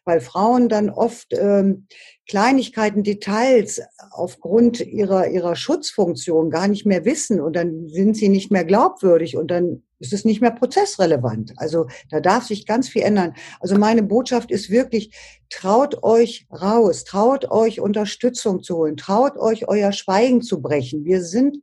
weil 0.06 0.22
Frauen 0.22 0.70
dann 0.70 0.90
oft 0.90 1.34
ähm, 1.34 1.88
Kleinigkeiten, 2.28 3.04
Details 3.04 3.82
aufgrund 4.12 4.80
ihrer, 4.80 5.28
ihrer 5.28 5.56
Schutzfunktion 5.56 6.50
gar 6.50 6.68
nicht 6.68 6.86
mehr 6.86 7.06
wissen 7.06 7.40
und 7.40 7.56
dann 7.56 7.88
sind 7.88 8.18
sie 8.18 8.30
nicht 8.30 8.52
mehr 8.52 8.66
glaubwürdig 8.66 9.38
und 9.38 9.52
dann 9.52 9.84
ist 10.00 10.12
es 10.12 10.26
nicht 10.26 10.42
mehr 10.42 10.52
prozessrelevant. 10.52 11.54
Also 11.58 11.88
da 12.10 12.20
darf 12.20 12.46
sich 12.46 12.66
ganz 12.66 12.90
viel 12.90 13.04
ändern. 13.04 13.34
Also 13.60 13.78
meine 13.78 14.04
Botschaft 14.04 14.52
ist 14.52 14.70
wirklich, 14.70 15.16
traut 15.50 16.04
euch 16.04 16.48
raus, 16.52 17.04
traut 17.04 17.50
euch 17.52 17.80
Unterstützung 17.80 18.64
zu 18.64 18.78
holen, 18.78 18.98
traut 18.98 19.38
euch 19.38 19.68
euer 19.68 19.92
Schweigen 19.92 20.42
zu 20.42 20.62
brechen. 20.62 21.06
Wir 21.06 21.24
sind 21.24 21.58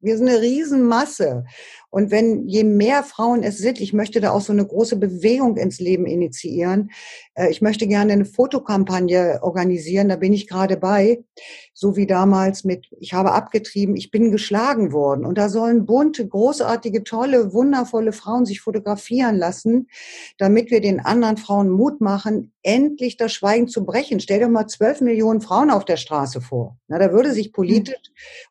wir 0.00 0.16
sind 0.16 0.28
eine 0.28 0.40
Riesenmasse. 0.40 1.44
Und 1.90 2.10
wenn 2.10 2.46
je 2.46 2.64
mehr 2.64 3.02
Frauen 3.02 3.42
es 3.42 3.58
sind, 3.58 3.80
ich 3.80 3.94
möchte 3.94 4.20
da 4.20 4.32
auch 4.32 4.42
so 4.42 4.52
eine 4.52 4.66
große 4.66 4.96
Bewegung 4.96 5.56
ins 5.56 5.80
Leben 5.80 6.04
initiieren. 6.06 6.90
Äh, 7.34 7.50
ich 7.50 7.62
möchte 7.62 7.86
gerne 7.86 8.12
eine 8.12 8.26
Fotokampagne 8.26 9.40
organisieren, 9.42 10.08
da 10.08 10.16
bin 10.16 10.32
ich 10.34 10.48
gerade 10.48 10.76
bei, 10.76 11.24
so 11.72 11.96
wie 11.96 12.06
damals 12.06 12.64
mit, 12.64 12.88
ich 13.00 13.14
habe 13.14 13.32
abgetrieben, 13.32 13.96
ich 13.96 14.10
bin 14.10 14.30
geschlagen 14.30 14.92
worden. 14.92 15.24
Und 15.24 15.38
da 15.38 15.48
sollen 15.48 15.86
bunte, 15.86 16.28
großartige, 16.28 17.04
tolle, 17.04 17.52
wundervolle 17.54 18.12
Frauen 18.12 18.44
sich 18.44 18.60
fotografieren 18.60 19.36
lassen, 19.36 19.88
damit 20.36 20.70
wir 20.70 20.82
den 20.82 21.00
anderen 21.00 21.38
Frauen 21.38 21.70
Mut 21.70 22.02
machen, 22.02 22.52
endlich 22.62 23.16
das 23.16 23.32
Schweigen 23.32 23.68
zu 23.68 23.86
brechen. 23.86 24.20
Stell 24.20 24.40
dir 24.40 24.48
mal 24.48 24.66
zwölf 24.66 25.00
Millionen 25.00 25.40
Frauen 25.40 25.70
auf 25.70 25.86
der 25.86 25.96
Straße 25.96 26.42
vor. 26.42 26.76
Na, 26.86 26.98
da 26.98 27.12
würde 27.12 27.32
sich 27.32 27.52
politisch 27.52 27.96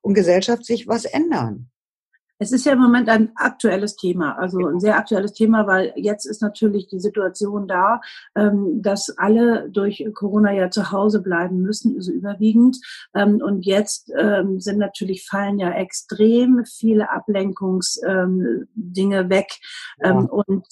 und 0.01 0.15
gesellschaftlich 0.15 0.87
was 0.87 1.05
ändern. 1.05 1.69
Es 2.39 2.51
ist 2.51 2.65
ja 2.65 2.73
im 2.73 2.79
Moment 2.79 3.07
ein 3.09 3.31
aktuelles 3.35 3.95
Thema, 3.95 4.37
also 4.37 4.65
ein 4.67 4.79
sehr 4.79 4.97
aktuelles 4.97 5.33
Thema, 5.33 5.67
weil 5.67 5.93
jetzt 5.95 6.25
ist 6.25 6.41
natürlich 6.41 6.87
die 6.87 6.99
Situation 6.99 7.67
da, 7.67 8.01
ähm, 8.35 8.81
dass 8.81 9.15
alle 9.17 9.69
durch 9.69 10.05
Corona 10.13 10.53
ja 10.53 10.69
zu 10.69 10.91
Hause 10.91 11.21
bleiben 11.21 11.61
müssen, 11.61 11.95
also 11.95 12.11
überwiegend. 12.11 12.77
Ähm, 13.15 13.41
und 13.43 13.65
jetzt 13.65 14.11
ähm, 14.17 14.59
sind 14.59 14.77
natürlich 14.77 15.25
fallen 15.25 15.57
ja 15.59 15.71
extrem 15.71 16.65
viele 16.65 17.09
Ablenkungsdinge 17.09 19.29
weg. 19.29 19.47
Ja. 20.03 20.11
Und 20.11 20.67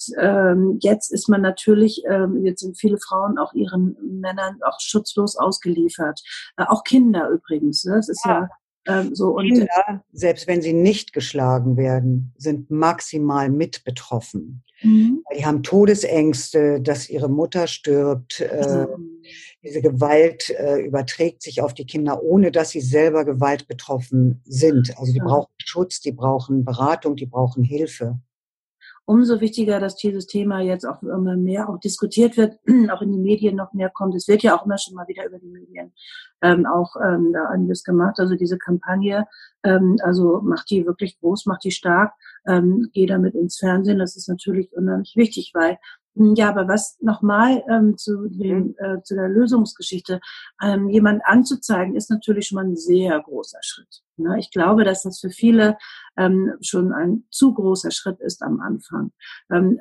jetzt 0.80 1.12
ist 1.12 1.28
man 1.28 1.42
natürlich, 1.42 2.02
jetzt 2.42 2.60
sind 2.60 2.78
viele 2.78 2.98
Frauen 2.98 3.38
auch 3.38 3.52
ihren 3.54 3.96
Männern 4.02 4.58
auch 4.62 4.78
schutzlos 4.80 5.36
ausgeliefert. 5.36 6.20
Äh, 6.56 6.64
auch 6.64 6.84
Kinder 6.84 7.28
übrigens. 7.30 7.84
Ne? 7.84 7.96
Das 7.96 8.08
ist 8.08 8.24
ja, 8.24 8.40
ja 8.40 8.48
ähm, 8.86 9.14
so 9.14 9.36
und 9.36 9.46
Kinder, 9.46 10.04
selbst 10.12 10.46
wenn 10.46 10.62
sie 10.62 10.72
nicht 10.72 11.12
geschlagen 11.12 11.76
werden, 11.76 12.32
sind 12.36 12.70
maximal 12.70 13.50
mit 13.50 13.84
betroffen. 13.84 14.62
Mhm. 14.82 15.22
Die 15.36 15.46
haben 15.46 15.62
Todesängste, 15.62 16.80
dass 16.80 17.08
ihre 17.08 17.28
Mutter 17.28 17.66
stirbt. 17.66 18.40
Äh. 18.40 18.86
Diese 19.62 19.82
Gewalt 19.82 20.50
äh, 20.50 20.80
überträgt 20.80 21.42
sich 21.42 21.60
auf 21.60 21.74
die 21.74 21.86
Kinder, 21.86 22.22
ohne 22.22 22.52
dass 22.52 22.70
sie 22.70 22.80
selber 22.80 23.24
Gewalt 23.24 23.66
betroffen 23.66 24.40
sind. 24.44 24.96
Also 24.98 25.12
die 25.12 25.18
brauchen 25.18 25.50
Schutz, 25.58 26.00
die 26.00 26.12
brauchen 26.12 26.64
Beratung, 26.64 27.16
die 27.16 27.26
brauchen 27.26 27.64
Hilfe 27.64 28.20
umso 29.06 29.40
wichtiger, 29.40 29.80
dass 29.80 29.96
dieses 29.96 30.26
Thema 30.26 30.60
jetzt 30.60 30.84
auch 30.84 31.02
immer 31.02 31.36
mehr 31.36 31.68
auch 31.68 31.78
diskutiert 31.78 32.36
wird, 32.36 32.58
auch 32.92 33.00
in 33.00 33.12
die 33.12 33.18
Medien 33.18 33.56
noch 33.56 33.72
mehr 33.72 33.88
kommt. 33.88 34.14
Es 34.14 34.28
wird 34.28 34.42
ja 34.42 34.56
auch 34.56 34.66
immer 34.66 34.78
schon 34.78 34.94
mal 34.94 35.08
wieder 35.08 35.24
über 35.24 35.38
die 35.38 35.48
Medien 35.48 35.92
ähm, 36.42 36.66
auch 36.66 36.96
ähm, 37.02 37.32
da 37.32 37.46
einiges 37.46 37.84
gemacht. 37.84 38.18
Also 38.18 38.34
diese 38.34 38.58
Kampagne, 38.58 39.26
ähm, 39.62 39.96
also 40.02 40.40
macht 40.42 40.70
die 40.70 40.84
wirklich 40.84 41.18
groß, 41.20 41.46
macht 41.46 41.64
die 41.64 41.70
stark, 41.70 42.12
ähm, 42.46 42.90
geh 42.92 43.06
damit 43.06 43.34
ins 43.34 43.58
Fernsehen. 43.58 43.98
Das 43.98 44.16
ist 44.16 44.28
natürlich 44.28 44.72
unheimlich 44.72 45.14
wichtig, 45.16 45.52
weil 45.54 45.78
ja, 46.16 46.48
aber 46.48 46.66
was 46.66 46.96
nochmal 47.00 47.62
ähm, 47.70 47.98
zu, 47.98 48.28
dem, 48.28 48.74
äh, 48.78 49.02
zu 49.02 49.14
der 49.14 49.28
Lösungsgeschichte, 49.28 50.20
ähm, 50.62 50.88
jemand 50.88 51.22
anzuzeigen, 51.26 51.94
ist 51.94 52.10
natürlich 52.10 52.46
schon 52.46 52.56
mal 52.56 52.64
ein 52.64 52.76
sehr 52.76 53.20
großer 53.20 53.58
Schritt. 53.60 54.02
Ne? 54.16 54.38
Ich 54.38 54.50
glaube, 54.50 54.84
dass 54.84 55.02
das 55.02 55.20
für 55.20 55.28
viele 55.28 55.76
ähm, 56.16 56.54
schon 56.62 56.92
ein 56.92 57.24
zu 57.30 57.52
großer 57.52 57.90
Schritt 57.90 58.20
ist 58.20 58.42
am 58.42 58.60
Anfang. 58.60 59.12
Ähm, 59.50 59.78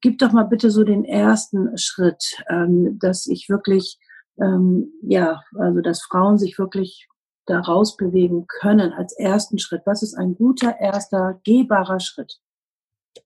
gib 0.00 0.18
doch 0.18 0.32
mal 0.32 0.44
bitte 0.44 0.70
so 0.70 0.82
den 0.82 1.04
ersten 1.04 1.78
Schritt, 1.78 2.42
ähm, 2.48 2.98
dass 2.98 3.26
ich 3.26 3.48
wirklich, 3.48 4.00
ähm, 4.40 4.92
ja, 5.02 5.42
also 5.54 5.80
dass 5.80 6.02
Frauen 6.02 6.38
sich 6.38 6.58
wirklich 6.58 7.08
daraus 7.46 7.96
bewegen 7.96 8.46
können 8.48 8.92
als 8.92 9.12
ersten 9.12 9.58
Schritt. 9.58 9.82
Was 9.84 10.02
ist 10.02 10.14
ein 10.14 10.34
guter 10.34 10.80
erster 10.80 11.40
gehbarer 11.44 12.00
Schritt? 12.00 12.40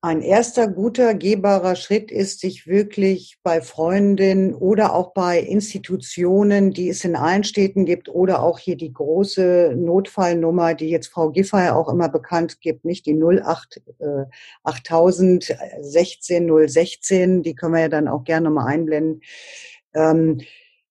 Ein 0.06 0.22
erster 0.22 0.68
guter, 0.68 1.14
gehbarer 1.14 1.74
Schritt 1.74 2.12
ist, 2.12 2.40
sich 2.40 2.68
wirklich 2.68 3.38
bei 3.42 3.60
Freundinnen 3.60 4.54
oder 4.54 4.94
auch 4.94 5.12
bei 5.12 5.40
Institutionen, 5.40 6.72
die 6.72 6.88
es 6.88 7.04
in 7.04 7.16
allen 7.16 7.42
Städten 7.42 7.84
gibt, 7.84 8.08
oder 8.08 8.42
auch 8.42 8.60
hier 8.60 8.76
die 8.76 8.92
große 8.92 9.74
Notfallnummer, 9.76 10.74
die 10.74 10.90
jetzt 10.90 11.08
Frau 11.08 11.30
Giffey 11.30 11.70
auch 11.70 11.88
immer 11.88 12.08
bekannt 12.08 12.60
gibt, 12.60 12.84
nicht 12.84 13.06
die 13.06 13.14
08 13.14 13.82
äh, 13.98 14.24
8000 14.62 15.56
16 15.80 16.68
016, 16.68 17.42
die 17.42 17.54
können 17.56 17.74
wir 17.74 17.80
ja 17.80 17.88
dann 17.88 18.06
auch 18.06 18.22
gerne 18.22 18.50
mal 18.50 18.66
einblenden. 18.66 19.22
Ähm, 19.92 20.40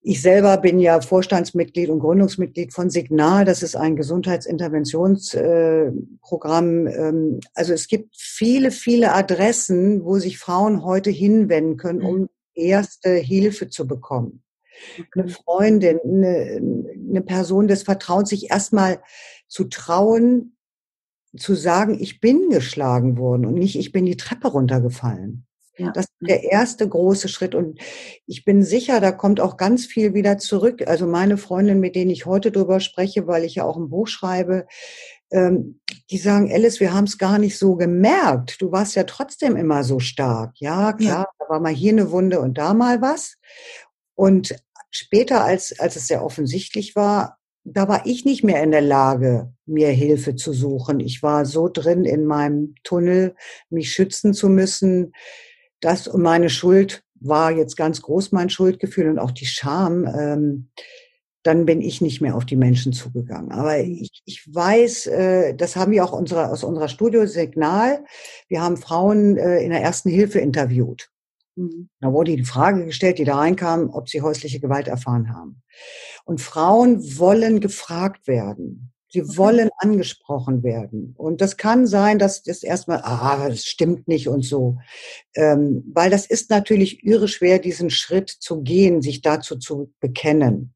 ich 0.08 0.22
selber 0.22 0.58
bin 0.58 0.80
ja 0.80 1.02
Vorstandsmitglied 1.02 1.90
und 1.90 1.98
Gründungsmitglied 1.98 2.72
von 2.72 2.92
Signal. 2.92 3.44
Das 3.44 3.64
ist 3.64 3.76
ein 3.76 3.96
Gesundheitsinterventionsprogramm. 3.96 6.88
Ähm, 6.88 7.40
also 7.56 7.74
es 7.74 7.88
gibt 7.88 8.16
viele, 8.16 8.70
viele 8.70 9.14
Adressen, 9.14 10.06
wo 10.06 10.20
sich 10.20 10.38
Frauen 10.38 10.84
heute 10.84 11.10
hinwenden 11.10 11.78
können, 11.78 12.04
um 12.04 12.30
erste 12.54 13.16
Hilfe 13.16 13.70
zu 13.70 13.88
bekommen. 13.88 14.44
Eine 15.16 15.30
Freundin, 15.30 16.00
eine, 16.04 16.62
eine 17.10 17.22
Person 17.22 17.68
des 17.68 17.82
Vertrauens, 17.82 18.30
sich 18.30 18.52
erstmal 18.52 19.00
zu 19.48 19.64
trauen, 19.64 20.56
zu 21.36 21.56
sagen, 21.56 21.98
ich 22.00 22.20
bin 22.20 22.52
geschlagen 22.52 23.18
worden 23.18 23.48
und 23.48 23.56
nicht, 23.56 23.76
ich 23.76 23.92
bin 23.92 24.06
die 24.06 24.18
Treppe 24.18 24.50
runtergefallen. 24.50 25.48
Ja. 25.78 25.92
Das 25.92 26.06
ist 26.06 26.30
der 26.30 26.44
erste 26.44 26.88
große 26.88 27.28
Schritt. 27.28 27.56
Und 27.56 27.80
ich 28.26 28.46
bin 28.46 28.64
sicher, 28.64 29.00
da 29.00 29.12
kommt 29.12 29.40
auch 29.40 29.58
ganz 29.58 29.86
viel 29.86 30.14
wieder 30.14 30.38
zurück. 30.38 30.88
Also 30.88 31.06
meine 31.06 31.38
Freundin, 31.38 31.80
mit 31.80 31.96
denen 31.96 32.12
ich 32.12 32.26
heute 32.26 32.52
drüber 32.52 32.80
spreche, 32.80 33.28
weil 33.28 33.44
ich 33.44 33.56
ja 33.56 33.66
auch 33.66 33.78
ein 33.78 33.90
Buch 33.90 34.08
schreibe, 34.08 34.68
ähm, 35.32 35.80
die 36.10 36.18
sagen, 36.18 36.52
Alice, 36.52 36.80
wir 36.80 36.94
haben 36.94 37.06
es 37.06 37.18
gar 37.18 37.40
nicht 37.40 37.58
so 37.58 37.76
gemerkt. 37.76 38.62
Du 38.62 38.72
warst 38.72 38.96
ja 38.96 39.04
trotzdem 39.04 39.56
immer 39.56 39.84
so 39.84 40.00
stark. 40.00 40.54
Ja, 40.56 40.94
klar, 40.94 41.24
ja. 41.24 41.28
da 41.40 41.50
war 41.50 41.60
mal 41.60 41.74
hier 41.74 41.92
eine 41.92 42.12
Wunde 42.12 42.40
und 42.40 42.58
da 42.58 42.74
mal 42.74 43.02
was. 43.02 43.36
Und 44.14 44.56
später, 44.92 45.44
als, 45.44 45.78
als 45.80 45.96
es 45.96 46.08
sehr 46.08 46.24
offensichtlich 46.24 46.96
war, 46.96 47.38
da 47.66 47.88
war 47.88 48.06
ich 48.06 48.26
nicht 48.26 48.44
mehr 48.44 48.62
in 48.64 48.72
der 48.72 48.82
Lage, 48.82 49.52
mir 49.66 49.90
Hilfe 49.90 50.36
zu 50.36 50.54
suchen. 50.54 51.00
Ich 51.00 51.24
war 51.24 51.46
so 51.46 51.68
drin 51.68 52.06
in 52.06 52.26
meinem 52.26 52.76
Tunnel, 52.84 53.36
mich 53.70 53.92
schützen 53.92 54.34
zu 54.34 54.50
müssen, 54.50 55.14
das 55.82 56.08
und 56.08 56.22
meine 56.22 56.50
Schuld 56.50 57.04
war 57.20 57.52
jetzt 57.52 57.78
ganz 57.78 58.02
groß, 58.02 58.32
mein 58.32 58.50
Schuldgefühl 58.50 59.10
und 59.10 59.20
auch 59.20 59.32
die 59.32 59.46
Scham. 59.46 60.06
Ähm, 60.06 60.70
dann 61.44 61.66
bin 61.66 61.80
ich 61.82 62.02
nicht 62.02 62.22
mehr 62.22 62.36
auf 62.36 62.46
die 62.46 62.56
Menschen 62.56 62.92
zugegangen. 62.92 63.52
Aber 63.52 63.78
ich, 63.78 64.24
ich 64.26 64.52
weiß, 64.52 65.06
äh, 65.08 65.54
das 65.54 65.76
haben 65.76 65.92
wir 65.92 66.04
auch 66.04 66.12
unsere, 66.12 66.50
aus 66.50 66.64
unserer 66.64 66.88
Studio 66.88 67.28
Signal. 67.28 68.04
Wir 68.48 68.64
haben 68.64 68.78
Frauen 68.78 69.38
äh, 69.38 69.60
in 69.60 69.70
der 69.70 69.82
ersten 69.82 70.10
Hilfe 70.10 70.40
interviewt. 70.40 71.12
Mhm. 71.56 71.90
Da 72.02 72.12
wurde 72.12 72.36
die 72.36 72.44
Frage 72.44 72.86
gestellt, 72.86 73.20
die 73.20 73.26
da 73.26 73.38
reinkam, 73.38 73.92
ob 73.92 74.10
sie 74.10 74.22
häusliche 74.22 74.60
Gewalt 74.60 74.88
erfahren 74.88 75.34
haben. 75.34 75.62
Und 76.26 76.42
Frauen 76.42 77.20
wollen 77.20 77.60
gefragt 77.60 78.28
werden. 78.28 78.92
Sie 79.16 79.22
okay. 79.22 79.38
wollen 79.38 79.70
angesprochen 79.78 80.62
werden. 80.62 81.14
Und 81.18 81.40
das 81.40 81.56
kann 81.56 81.88
sein, 81.88 82.20
dass 82.20 82.44
das 82.44 82.64
erstmal, 82.64 83.00
ah, 83.02 83.48
das 83.48 83.64
stimmt 83.64 84.10
nicht 84.10 84.28
und 84.28 84.44
so. 84.44 84.78
Ähm, 85.36 85.86
weil 85.94 86.10
das 86.10 86.26
ist 86.26 86.50
natürlich 86.50 87.06
irre 87.06 87.30
schwer, 87.30 87.60
diesen 87.60 87.90
Schritt 87.90 88.30
zu 88.30 88.62
gehen, 88.62 89.02
sich 89.02 89.22
dazu 89.22 89.56
zu 89.56 89.94
bekennen. 90.02 90.74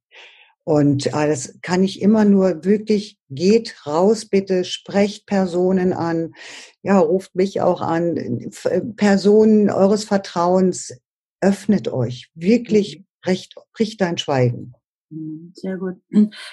Und 0.64 1.08
äh, 1.08 1.28
das 1.28 1.60
kann 1.62 1.84
ich 1.84 2.02
immer 2.02 2.24
nur 2.24 2.64
wirklich, 2.64 3.20
geht 3.30 3.86
raus 3.86 4.26
bitte, 4.26 4.64
sprecht 4.64 5.26
Personen 5.26 5.92
an, 5.92 6.34
ja, 6.82 6.98
ruft 6.98 7.36
mich 7.36 7.60
auch 7.60 7.82
an, 7.82 8.16
äh, 8.16 8.82
Personen 8.96 9.70
eures 9.70 10.06
Vertrauens, 10.06 10.98
öffnet 11.42 11.90
euch, 11.90 12.30
wirklich, 12.36 13.04
bricht, 13.22 13.58
mhm. 13.58 13.62
bricht 13.74 14.00
dein 14.00 14.18
Schweigen. 14.18 14.76
Mhm, 15.10 15.52
sehr 15.56 15.76
gut. 15.76 15.96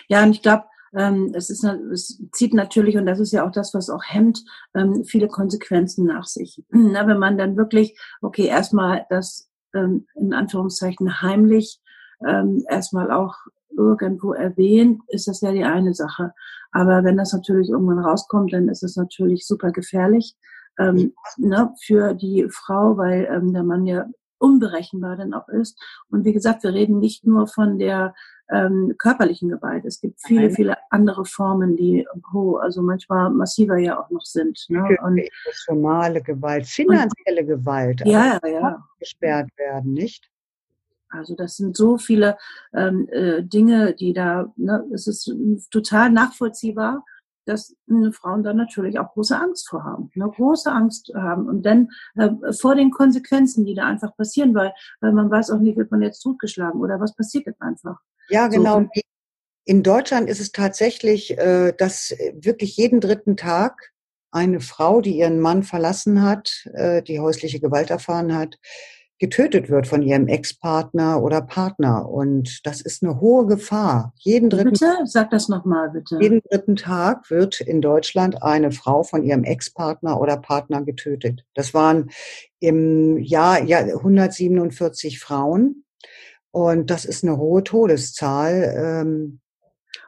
Ja, 0.09 0.25
und 0.25 0.33
ich 0.33 0.43
glaube, 0.43 0.65
ähm, 0.97 1.33
es, 1.35 1.51
ist, 1.51 1.65
es 1.65 2.23
zieht 2.33 2.55
natürlich, 2.55 2.97
und 2.97 3.07
das 3.07 3.21
ist 3.21 3.33
ja 3.33 3.47
auch 3.47 3.53
das, 3.53 3.75
was 3.75 3.91
auch 3.91 4.03
hemmt, 4.05 4.45
ähm, 4.75 5.05
viele 5.05 5.29
Konsequenzen 5.29 6.07
nach 6.07 6.25
sich. 6.25 6.65
Na, 6.71 7.07
wenn 7.07 7.19
man 7.19 7.39
dann 7.39 7.57
wirklich, 7.57 7.99
okay, 8.23 8.47
erstmal 8.47 9.07
das 9.11 9.49
ähm, 9.75 10.07
in 10.15 10.33
Anführungszeichen 10.33 11.21
heimlich 11.23 11.81
ähm, 12.27 12.65
erstmal 12.69 13.11
auch 13.11 13.35
irgendwo 13.77 14.33
erwähnt, 14.33 15.03
ist 15.09 15.29
das 15.29 15.43
ja 15.43 15.53
die 15.53 15.65
eine 15.65 15.93
Sache. 15.93 16.33
Aber 16.73 17.05
wenn 17.05 17.17
das 17.17 17.33
natürlich 17.33 17.69
irgendwann 17.69 17.99
rauskommt, 17.99 18.53
dann 18.53 18.69
ist 18.69 18.83
es 18.83 18.97
natürlich 18.97 19.47
super 19.47 19.71
gefährlich 19.71 20.35
ähm, 20.79 21.15
ne, 21.37 21.75
für 21.83 22.15
die 22.15 22.47
Frau, 22.51 22.97
weil 22.97 23.29
ähm, 23.31 23.53
der 23.53 23.65
Mann 23.65 23.87
ja 23.87 24.07
unberechenbar 24.39 25.17
dann 25.17 25.35
auch 25.35 25.49
ist. 25.49 25.79
Und 26.11 26.25
wie 26.25 26.33
gesagt, 26.33 26.63
wir 26.63 26.73
reden 26.73 26.99
nicht 26.99 27.27
nur 27.27 27.47
von 27.47 27.79
der 27.79 28.15
ähm, 28.51 28.95
körperlichen 28.99 29.49
Gewalt. 29.49 29.85
Es 29.85 30.01
gibt 30.01 30.21
viele, 30.25 30.51
viele 30.51 30.77
andere 30.91 31.25
Formen, 31.25 31.77
die 31.77 32.07
oh, 32.33 32.57
also 32.57 32.83
manchmal 32.83 33.31
massiver 33.31 33.77
ja 33.77 34.01
auch 34.01 34.11
noch 34.11 34.25
sind. 34.25 34.67
Ne? 34.69 34.97
Und, 35.03 35.19
emotionale 35.19 36.23
Gewalt, 36.23 36.67
finanzielle 36.67 37.41
und, 37.41 37.47
Gewalt, 37.49 38.03
ja, 38.05 38.39
ja. 38.47 38.85
gesperrt 38.99 39.51
werden, 39.57 39.93
nicht? 39.93 40.31
Also 41.09 41.35
das 41.35 41.57
sind 41.57 41.77
so 41.77 41.99
viele 41.99 42.37
ähm, 42.75 43.09
äh, 43.11 43.43
Dinge, 43.43 43.95
die 43.95 44.13
da, 44.13 44.53
ne, 44.57 44.85
es 44.93 45.07
ist 45.07 45.33
total 45.71 46.11
nachvollziehbar. 46.11 47.05
dass 47.47 47.77
äh, 47.89 48.11
Frauen 48.11 48.43
da 48.43 48.53
natürlich 48.53 48.99
auch 48.99 49.13
große 49.13 49.39
Angst 49.39 49.69
vor 49.69 49.85
haben, 49.85 50.11
eine 50.15 50.29
große 50.29 50.71
Angst 50.71 51.13
haben 51.15 51.49
und 51.49 51.65
dann 51.65 51.89
äh, 52.17 52.31
vor 52.53 52.75
den 52.75 52.91
Konsequenzen, 52.91 53.65
die 53.65 53.75
da 53.75 53.87
einfach 53.87 54.17
passieren, 54.17 54.55
weil, 54.55 54.75
weil 55.01 55.13
man 55.13 55.31
weiß 55.31 55.51
auch 55.51 55.61
nicht, 55.61 55.79
wird 55.79 55.93
man 55.93 56.03
jetzt 56.03 56.21
totgeschlagen 56.21 56.81
oder 56.81 57.01
was 57.01 57.15
passiert 57.15 57.47
jetzt 57.47 57.63
einfach. 57.63 58.01
Ja, 58.29 58.49
genau. 58.49 58.81
So. 58.81 59.03
In 59.65 59.83
Deutschland 59.83 60.29
ist 60.29 60.41
es 60.41 60.53
tatsächlich, 60.53 61.37
äh, 61.39 61.73
dass 61.77 62.15
wirklich 62.35 62.77
jeden 62.77 63.01
dritten 63.01 63.37
Tag 63.37 63.93
eine 64.31 64.61
Frau, 64.61 65.01
die 65.01 65.19
ihren 65.19 65.41
Mann 65.41 65.63
verlassen 65.63 66.23
hat, 66.23 66.69
äh, 66.75 67.03
die 67.03 67.19
häusliche 67.21 67.59
Gewalt 67.59 67.91
erfahren 67.91 68.37
hat, 68.37 68.59
getötet 69.19 69.71
wird 69.71 69.87
von 69.87 70.03
ihrem 70.03 70.29
Ex-Partner 70.29 71.23
oder 71.23 71.41
Partner. 71.41 72.09
Und 72.09 72.67
das 72.67 72.81
ist 72.81 73.03
eine 73.03 73.21
hohe 73.21 73.47
Gefahr. 73.47 74.13
Jeden 74.19 74.51
dritten, 74.51 74.73
bitte? 74.73 74.99
Sag 75.05 75.31
das 75.31 75.49
nochmal, 75.49 75.91
bitte. 75.91 76.19
Jeden 76.21 76.43
dritten 76.51 76.77
Tag 76.77 77.31
wird 77.31 77.61
in 77.61 77.81
Deutschland 77.81 78.43
eine 78.43 78.73
Frau 78.73 79.03
von 79.05 79.25
ihrem 79.25 79.45
Ex-Partner 79.45 80.21
oder 80.21 80.37
Partner 80.37 80.83
getötet. 80.83 81.45
Das 81.55 81.73
waren 81.73 82.11
im 82.61 83.19
Jahr 83.19 83.63
ja, 83.65 83.79
147 83.79 85.19
Frauen. 85.19 85.86
Und 86.57 86.89
das 86.89 87.05
ist 87.05 87.23
eine 87.23 87.37
hohe 87.37 87.63
Todeszahl. 87.63 88.75
Ähm, 88.79 89.41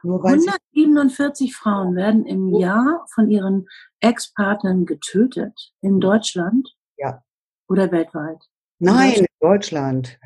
nur 0.01 0.25
147 0.25 1.55
Frauen 1.55 1.95
werden 1.95 2.25
im 2.25 2.55
Jahr 2.55 3.05
von 3.13 3.29
ihren 3.29 3.67
Ex-Partnern 3.99 4.87
getötet 4.87 5.53
in 5.81 5.99
Deutschland? 5.99 6.75
Ja. 6.97 7.21
Oder 7.67 7.91
weltweit? 7.91 8.39
Nein, 8.79 9.13
in 9.13 9.25
Deutschland. 9.39 10.17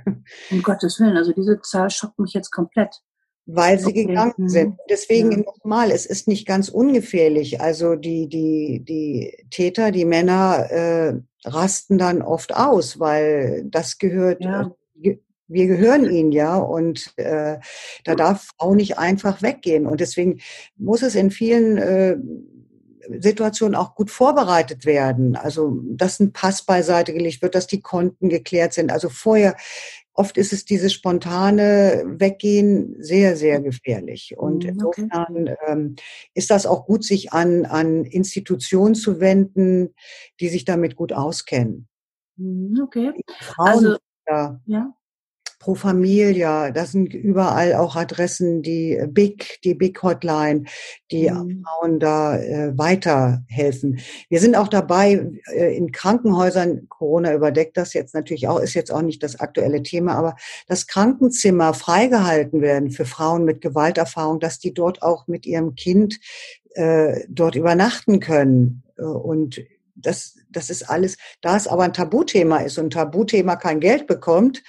Um 0.49 0.63
Gottes 0.63 0.97
Willen, 1.01 1.17
also 1.17 1.33
diese 1.33 1.59
Zahl 1.59 1.89
schockt 1.89 2.17
mich 2.19 2.33
jetzt 2.33 2.51
komplett. 2.51 3.01
Weil 3.45 3.77
sie 3.77 3.87
okay. 3.87 4.05
gegangen 4.05 4.33
mhm. 4.37 4.47
sind. 4.49 4.77
Deswegen 4.89 5.31
ja. 5.31 5.37
nochmal, 5.39 5.91
es 5.91 6.05
ist 6.05 6.29
nicht 6.29 6.47
ganz 6.47 6.69
ungefährlich. 6.69 7.59
Also 7.59 7.95
die, 7.95 8.29
die, 8.29 8.81
die 8.87 9.45
Täter, 9.49 9.91
die 9.91 10.05
Männer 10.05 10.71
äh, 10.71 11.19
rasten 11.43 11.97
dann 11.97 12.21
oft 12.21 12.55
aus, 12.55 12.97
weil 12.97 13.65
das 13.65 13.97
gehört, 13.97 14.41
ja. 14.41 14.71
Wir 15.53 15.67
gehören 15.67 16.09
ihnen 16.09 16.31
ja 16.31 16.57
und 16.57 17.13
äh, 17.17 17.59
da 18.03 18.15
darf 18.15 18.49
Frau 18.57 18.75
nicht 18.75 18.97
einfach 18.97 19.41
weggehen. 19.41 19.87
Und 19.87 20.01
deswegen 20.01 20.39
muss 20.75 21.01
es 21.01 21.15
in 21.15 21.31
vielen 21.31 21.77
äh, 21.77 22.17
Situation 23.19 23.75
auch 23.75 23.95
gut 23.95 24.11
vorbereitet 24.11 24.85
werden. 24.85 25.35
Also, 25.35 25.81
dass 25.83 26.19
ein 26.19 26.33
Pass 26.33 26.65
beiseite 26.65 27.13
gelegt 27.13 27.41
wird, 27.41 27.55
dass 27.55 27.67
die 27.67 27.81
Konten 27.81 28.29
geklärt 28.29 28.73
sind. 28.73 28.91
Also 28.91 29.09
vorher, 29.09 29.55
oft 30.13 30.37
ist 30.37 30.53
es 30.53 30.65
dieses 30.65 30.93
spontane 30.93 32.03
Weggehen 32.05 32.95
sehr, 32.99 33.35
sehr 33.35 33.61
gefährlich. 33.61 34.35
Und 34.37 34.63
mhm, 34.63 34.69
insofern 34.69 35.55
ähm, 35.67 35.95
ist 36.33 36.49
das 36.49 36.65
auch 36.65 36.85
gut, 36.85 37.03
sich 37.03 37.33
an, 37.33 37.65
an 37.65 38.05
Institutionen 38.05 38.95
zu 38.95 39.19
wenden, 39.19 39.93
die 40.39 40.49
sich 40.49 40.65
damit 40.65 40.95
gut 40.95 41.13
auskennen. 41.13 41.87
Mhm, 42.37 42.81
okay. 42.83 43.11
Frauen, 43.39 43.67
also, 43.67 43.97
ja. 44.27 44.61
ja. 44.65 44.93
Pro 45.63 45.75
Familia, 45.75 46.71
das 46.71 46.91
sind 46.91 47.13
überall 47.13 47.75
auch 47.75 47.95
Adressen, 47.95 48.63
die 48.63 49.01
Big, 49.07 49.61
die 49.63 49.73
Big 49.73 50.03
Hotline, 50.03 50.65
die 51.09 51.29
mhm. 51.31 51.63
Frauen 51.63 52.01
da 52.01 52.37
äh, 52.37 52.77
weiterhelfen. 52.77 53.99
Wir 54.27 54.41
sind 54.41 54.57
auch 54.57 54.67
dabei, 54.67 55.25
äh, 55.53 55.77
in 55.77 55.93
Krankenhäusern, 55.93 56.89
Corona 56.89 57.33
überdeckt 57.33 57.77
das 57.77 57.93
jetzt 57.93 58.13
natürlich 58.13 58.49
auch, 58.49 58.59
ist 58.59 58.73
jetzt 58.73 58.91
auch 58.91 59.03
nicht 59.03 59.23
das 59.23 59.39
aktuelle 59.39 59.81
Thema, 59.83 60.15
aber 60.15 60.35
dass 60.67 60.85
Krankenzimmer 60.85 61.73
freigehalten 61.73 62.59
werden 62.59 62.91
für 62.91 63.05
Frauen 63.05 63.45
mit 63.45 63.61
Gewalterfahrung, 63.61 64.41
dass 64.41 64.59
die 64.59 64.73
dort 64.73 65.01
auch 65.01 65.27
mit 65.27 65.45
ihrem 65.45 65.75
Kind 65.75 66.19
äh, 66.73 67.21
dort 67.29 67.55
übernachten 67.55 68.19
können. 68.19 68.83
Äh, 68.97 69.03
und 69.03 69.61
das, 69.95 70.35
das 70.49 70.69
ist 70.69 70.89
alles, 70.89 71.17
da 71.39 71.55
es 71.55 71.67
aber 71.67 71.83
ein 71.83 71.93
Tabuthema 71.93 72.57
ist 72.57 72.77
und 72.77 72.87
ein 72.87 72.89
Tabuthema 72.89 73.55
kein 73.55 73.79
Geld 73.79 74.07
bekommt, 74.07 74.61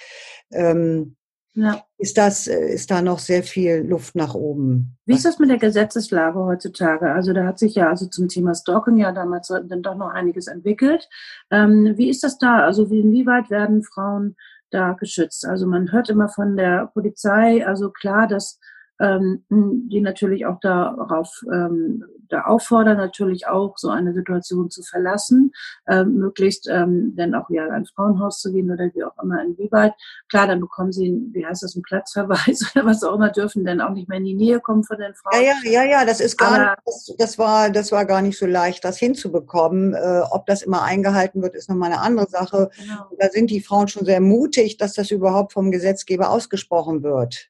ähm, 0.51 1.15
ja. 1.55 1.83
ist 1.97 2.17
das, 2.17 2.47
äh, 2.47 2.73
ist 2.73 2.91
da 2.91 3.01
noch 3.01 3.19
sehr 3.19 3.43
viel 3.43 3.85
Luft 3.87 4.15
nach 4.15 4.33
oben. 4.33 4.97
Wie 5.05 5.13
ist 5.13 5.25
das 5.25 5.39
mit 5.39 5.49
der 5.49 5.57
Gesetzeslage 5.57 6.39
heutzutage? 6.39 7.11
Also 7.11 7.33
da 7.33 7.45
hat 7.45 7.59
sich 7.59 7.75
ja 7.75 7.89
also 7.89 8.07
zum 8.07 8.27
Thema 8.27 8.53
Stalking 8.53 8.97
ja 8.97 9.11
damals 9.11 9.47
dann 9.47 9.81
doch 9.81 9.95
noch 9.95 10.09
einiges 10.09 10.47
entwickelt. 10.47 11.07
Ähm, 11.51 11.93
wie 11.95 12.09
ist 12.09 12.23
das 12.23 12.37
da? 12.37 12.59
Also 12.59 12.89
wie, 12.89 12.99
inwieweit 12.99 13.49
werden 13.49 13.83
Frauen 13.83 14.35
da 14.69 14.93
geschützt? 14.93 15.45
Also 15.45 15.65
man 15.65 15.91
hört 15.91 16.09
immer 16.09 16.29
von 16.29 16.57
der 16.57 16.87
Polizei, 16.93 17.65
also 17.65 17.89
klar, 17.89 18.27
dass 18.27 18.59
ähm, 18.99 19.43
die 19.49 20.01
natürlich 20.01 20.45
auch 20.45 20.59
darauf 20.59 21.41
ähm, 21.51 22.05
da 22.29 22.41
auffordern, 22.45 22.97
natürlich 22.97 23.47
auch 23.47 23.77
so 23.77 23.89
eine 23.89 24.13
Situation 24.13 24.69
zu 24.69 24.83
verlassen, 24.83 25.51
ähm, 25.87 26.15
möglichst 26.15 26.67
ähm, 26.67 27.13
dann 27.15 27.35
auch 27.35 27.49
wieder 27.49 27.71
ein 27.71 27.85
Frauenhaus 27.85 28.41
zu 28.41 28.51
gehen 28.51 28.71
oder 28.71 28.89
wie 28.93 29.03
auch 29.03 29.21
immer, 29.21 29.43
inwieweit. 29.43 29.93
Klar, 30.29 30.47
dann 30.47 30.59
bekommen 30.59 30.91
sie, 30.91 31.21
wie 31.31 31.45
heißt 31.45 31.63
das, 31.63 31.75
einen 31.75 31.83
Platzverweis 31.83 32.71
oder 32.75 32.85
was 32.85 33.03
auch 33.03 33.15
immer, 33.15 33.29
dürfen 33.29 33.65
dann 33.65 33.81
auch 33.81 33.91
nicht 33.91 34.09
mehr 34.09 34.17
in 34.17 34.25
die 34.25 34.33
Nähe 34.33 34.59
kommen 34.59 34.83
von 34.83 34.97
den 34.97 35.13
Frauen. 35.13 35.43
Ja, 35.43 35.53
ja, 35.63 35.83
ja, 35.83 35.89
ja 35.89 36.05
das 36.05 36.19
ist 36.19 36.37
gar 36.37 36.53
Aber, 36.53 36.71
nicht, 36.71 36.81
das, 36.85 37.15
das, 37.17 37.37
war, 37.37 37.69
das 37.69 37.91
war 37.91 38.05
gar 38.05 38.21
nicht 38.21 38.37
so 38.37 38.45
leicht, 38.45 38.83
das 38.83 38.97
hinzubekommen. 38.97 39.93
Äh, 39.93 40.21
ob 40.31 40.45
das 40.45 40.61
immer 40.61 40.83
eingehalten 40.83 41.41
wird, 41.41 41.55
ist 41.55 41.69
nochmal 41.69 41.91
eine 41.91 42.01
andere 42.01 42.27
Sache. 42.27 42.69
Genau. 42.77 43.09
Da 43.19 43.29
sind 43.29 43.49
die 43.49 43.61
Frauen 43.61 43.87
schon 43.87 44.05
sehr 44.05 44.21
mutig, 44.21 44.77
dass 44.77 44.93
das 44.93 45.11
überhaupt 45.11 45.53
vom 45.53 45.71
Gesetzgeber 45.71 46.29
ausgesprochen 46.29 47.03
wird. 47.03 47.49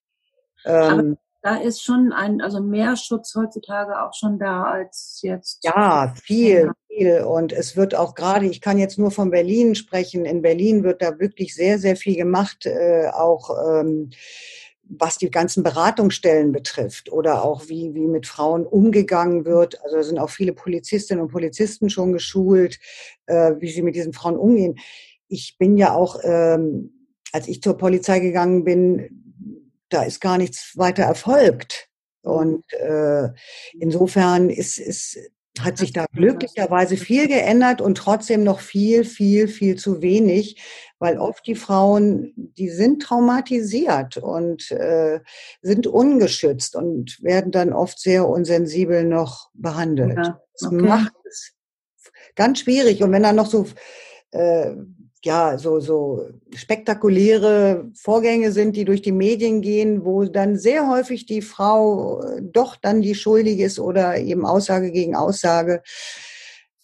Ähm, 0.66 1.18
da 1.46 1.58
ist 1.58 1.84
schon 1.84 2.12
ein, 2.12 2.42
also 2.42 2.60
mehr 2.60 2.98
Schutz 2.98 3.36
heutzutage 3.36 4.02
auch 4.02 4.16
schon 4.16 4.40
da 4.40 4.64
als 4.64 5.20
jetzt. 5.22 5.64
Ja, 5.64 6.12
viel, 6.24 6.72
viel. 6.88 7.22
Und 7.22 7.54
es 7.54 7.78
wird 7.78 7.94
auch 7.94 8.16
gerade, 8.16 8.48
ich 8.48 8.62
kann 8.62 8.80
jetzt 8.80 8.98
nur 8.98 9.12
von 9.12 9.30
Berlin 9.30 9.76
sprechen, 9.76 10.26
in 10.26 10.42
Berlin 10.42 10.84
wird 10.84 11.04
da 11.04 11.20
wirklich 11.20 11.54
sehr, 11.54 11.78
sehr 11.78 11.96
viel 11.98 12.16
gemacht, 12.16 12.66
äh, 12.66 13.10
auch 13.14 13.52
ähm, 13.64 14.10
was 14.90 15.20
die 15.20 15.30
ganzen 15.30 15.62
Beratungsstellen 15.62 16.52
betrifft 16.52 17.12
oder 17.12 17.46
auch 17.46 17.70
wie, 17.70 17.94
wie 17.94 18.08
mit 18.08 18.26
Frauen 18.26 18.66
umgegangen 18.66 19.46
wird. 19.46 19.80
Also 19.84 20.02
sind 20.02 20.18
auch 20.18 20.32
viele 20.32 20.54
Polizistinnen 20.54 21.24
und 21.24 21.32
Polizisten 21.32 21.92
schon 21.92 22.12
geschult, 22.12 22.80
äh, 23.28 23.54
wie 23.60 23.70
sie 23.70 23.84
mit 23.84 23.96
diesen 23.96 24.14
Frauen 24.14 24.36
umgehen. 24.36 24.80
Ich 25.28 25.58
bin 25.60 25.78
ja 25.78 25.94
auch, 25.94 26.20
ähm, 26.24 27.08
als 27.32 27.48
ich 27.48 27.62
zur 27.62 27.78
Polizei 27.78 28.20
gegangen 28.20 28.64
bin, 28.64 29.25
da 29.90 30.04
ist 30.04 30.22
gar 30.22 30.38
nichts 30.38 30.74
weiter 30.76 31.04
erfolgt. 31.04 31.88
Und 32.22 32.66
äh, 32.74 33.30
insofern 33.80 34.50
ist, 34.50 34.80
ist, 34.80 35.18
hat 35.60 35.78
sich 35.78 35.94
da 35.94 36.06
glücklicherweise 36.12 36.98
viel 36.98 37.28
geändert 37.28 37.82
und 37.82 37.98
trotzdem 37.98 38.44
noch 38.44 38.60
viel, 38.60 39.06
viel, 39.06 39.48
viel 39.48 39.76
zu 39.76 40.02
wenig, 40.02 40.62
weil 40.98 41.20
oft 41.20 41.46
die 41.46 41.56
Frauen, 41.56 42.34
die 42.36 42.70
sind 42.70 43.04
traumatisiert 43.04 44.18
und 44.18 44.72
äh, 44.72 45.20
sind 45.62 45.88
ungeschützt 45.88 46.76
und 46.76 47.22
werden 47.22 47.52
dann 47.52 47.74
oft 47.74 48.00
sehr 48.00 48.28
unsensibel 48.28 49.04
noch 49.04 49.50
behandelt. 49.54 50.18
Ja, 50.18 50.30
okay. 50.30 50.40
Das 50.60 50.72
macht 50.72 51.14
es 51.26 51.54
ganz 52.36 52.60
schwierig. 52.60 53.04
Und 53.04 53.12
wenn 53.12 53.24
dann 53.24 53.36
noch 53.36 53.50
so 53.50 53.68
äh, 54.32 54.72
ja, 55.26 55.58
so, 55.58 55.80
so 55.80 56.30
spektakuläre 56.54 57.90
Vorgänge 57.96 58.52
sind, 58.52 58.76
die 58.76 58.86
durch 58.86 59.02
die 59.02 59.12
Medien 59.12 59.62
gehen, 59.62 60.06
wo 60.06 60.26
dann 60.26 60.56
sehr 60.56 60.88
häufig 60.88 61.26
die 61.26 61.42
Frau 61.42 62.22
äh, 62.22 62.44
doch 62.44 62.76
dann 62.76 63.02
die 63.02 63.16
Schuldige 63.16 63.66
ist 63.66 63.80
oder 63.80 64.18
eben 64.18 64.46
Aussage 64.46 64.92
gegen 64.92 65.16
Aussage. 65.16 65.82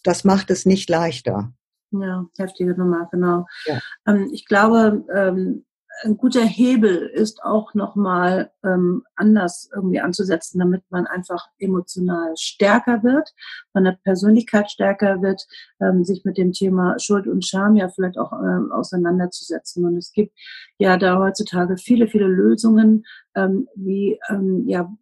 Das 0.02 0.24
macht 0.24 0.50
es 0.50 0.66
nicht 0.66 0.90
leichter. 0.90 1.52
Ja, 1.92 2.26
heftige 2.36 2.76
Nummer, 2.76 3.08
genau. 3.12 3.46
Ja. 3.64 3.78
Ähm, 4.08 4.30
ich 4.32 4.46
glaube, 4.46 5.04
ähm, 5.14 5.64
ein 6.02 6.16
guter 6.16 6.44
Hebel 6.44 7.10
ist 7.14 7.42
auch 7.42 7.74
nochmal 7.74 8.50
ähm, 8.64 9.04
anders 9.14 9.70
irgendwie 9.74 10.00
anzusetzen, 10.00 10.58
damit 10.58 10.82
man 10.90 11.06
einfach 11.06 11.46
emotional 11.58 12.34
stärker 12.36 13.02
wird, 13.02 13.30
von 13.72 13.84
der 13.84 13.98
Persönlichkeit 14.02 14.70
stärker 14.70 15.22
wird, 15.22 15.46
ähm, 15.80 16.04
sich 16.04 16.24
mit 16.24 16.38
dem 16.38 16.52
Thema 16.52 16.98
Schuld 16.98 17.26
und 17.26 17.44
Scham 17.44 17.76
ja 17.76 17.88
vielleicht 17.88 18.18
auch 18.18 18.32
ähm, 18.32 18.72
auseinanderzusetzen. 18.72 19.84
Und 19.84 19.96
es 19.96 20.12
gibt 20.12 20.36
ja 20.78 20.96
da 20.96 21.18
heutzutage 21.18 21.76
viele, 21.76 22.08
viele 22.08 22.26
Lösungen, 22.26 23.04
ähm, 23.34 23.68
wie 23.74 24.18
ähm, 24.28 24.64
ja 24.66 24.92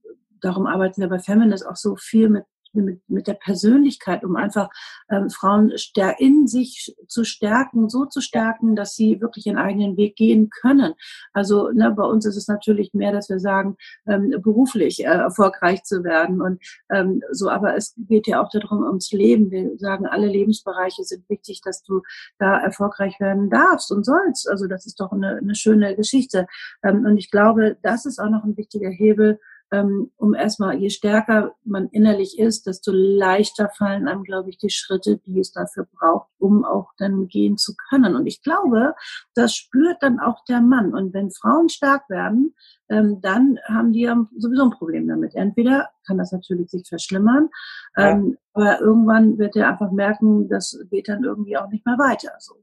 darum 0.40 0.66
arbeiten 0.66 1.00
wir 1.00 1.08
bei 1.08 1.18
Feminist 1.18 1.66
auch 1.66 1.76
so 1.76 1.96
viel 1.96 2.28
mit 2.28 2.44
mit, 2.72 3.00
mit 3.08 3.26
der 3.26 3.34
Persönlichkeit, 3.34 4.24
um 4.24 4.36
einfach 4.36 4.70
ähm, 5.10 5.30
Frauen 5.30 5.72
in 6.18 6.46
sich 6.46 6.94
zu 7.06 7.24
stärken, 7.24 7.88
so 7.88 8.04
zu 8.04 8.20
stärken, 8.20 8.76
dass 8.76 8.94
sie 8.94 9.20
wirklich 9.20 9.46
ihren 9.46 9.58
eigenen 9.58 9.96
Weg 9.96 10.16
gehen 10.16 10.50
können. 10.50 10.94
Also 11.32 11.70
ne, 11.70 11.90
bei 11.90 12.04
uns 12.04 12.26
ist 12.26 12.36
es 12.36 12.48
natürlich 12.48 12.92
mehr, 12.94 13.12
dass 13.12 13.28
wir 13.28 13.40
sagen, 13.40 13.76
ähm, 14.06 14.34
beruflich 14.42 15.00
äh, 15.00 15.04
erfolgreich 15.04 15.82
zu 15.84 16.04
werden 16.04 16.40
und 16.40 16.62
ähm, 16.90 17.22
so, 17.30 17.48
aber 17.48 17.76
es 17.76 17.94
geht 17.96 18.26
ja 18.26 18.42
auch 18.42 18.50
darum, 18.50 18.84
ums 18.84 19.12
Leben. 19.12 19.50
Wir 19.50 19.78
sagen, 19.78 20.06
alle 20.06 20.26
Lebensbereiche 20.26 21.04
sind 21.04 21.28
wichtig, 21.28 21.60
dass 21.62 21.82
du 21.82 22.02
da 22.38 22.58
erfolgreich 22.58 23.18
werden 23.20 23.50
darfst 23.50 23.90
und 23.92 24.04
sollst. 24.04 24.48
Also 24.48 24.66
das 24.66 24.86
ist 24.86 25.00
doch 25.00 25.12
eine, 25.12 25.36
eine 25.36 25.54
schöne 25.54 25.96
Geschichte. 25.96 26.46
Ähm, 26.82 27.04
und 27.04 27.16
ich 27.16 27.30
glaube, 27.30 27.76
das 27.82 28.06
ist 28.06 28.18
auch 28.18 28.30
noch 28.30 28.44
ein 28.44 28.56
wichtiger 28.56 28.90
Hebel, 28.90 29.38
ähm, 29.72 30.10
um 30.16 30.34
erstmal, 30.34 30.76
je 30.78 30.90
stärker 30.90 31.54
man 31.64 31.88
innerlich 31.88 32.38
ist, 32.38 32.66
desto 32.66 32.90
leichter 32.92 33.68
fallen 33.68 34.08
einem, 34.08 34.24
glaube 34.24 34.50
ich, 34.50 34.58
die 34.58 34.70
Schritte, 34.70 35.18
die 35.18 35.38
es 35.38 35.52
dafür 35.52 35.86
braucht, 35.92 36.28
um 36.38 36.64
auch 36.64 36.90
dann 36.98 37.28
gehen 37.28 37.56
zu 37.56 37.74
können. 37.88 38.16
Und 38.16 38.26
ich 38.26 38.42
glaube, 38.42 38.94
das 39.34 39.54
spürt 39.54 39.98
dann 40.00 40.18
auch 40.18 40.44
der 40.44 40.60
Mann. 40.60 40.92
Und 40.92 41.14
wenn 41.14 41.30
Frauen 41.30 41.68
stark 41.68 42.08
werden, 42.10 42.54
ähm, 42.88 43.20
dann 43.20 43.58
haben 43.68 43.92
die 43.92 44.02
ja 44.02 44.16
sowieso 44.36 44.64
ein 44.64 44.70
Problem 44.70 45.06
damit. 45.06 45.34
Entweder 45.36 45.90
kann 46.06 46.18
das 46.18 46.32
natürlich 46.32 46.70
sich 46.70 46.88
verschlimmern, 46.88 47.48
ja. 47.96 48.10
ähm, 48.10 48.36
aber 48.52 48.80
irgendwann 48.80 49.38
wird 49.38 49.54
er 49.54 49.68
einfach 49.68 49.92
merken, 49.92 50.48
das 50.48 50.76
geht 50.90 51.08
dann 51.08 51.22
irgendwie 51.22 51.56
auch 51.56 51.68
nicht 51.70 51.86
mehr 51.86 51.98
weiter. 51.98 52.32
So. 52.38 52.54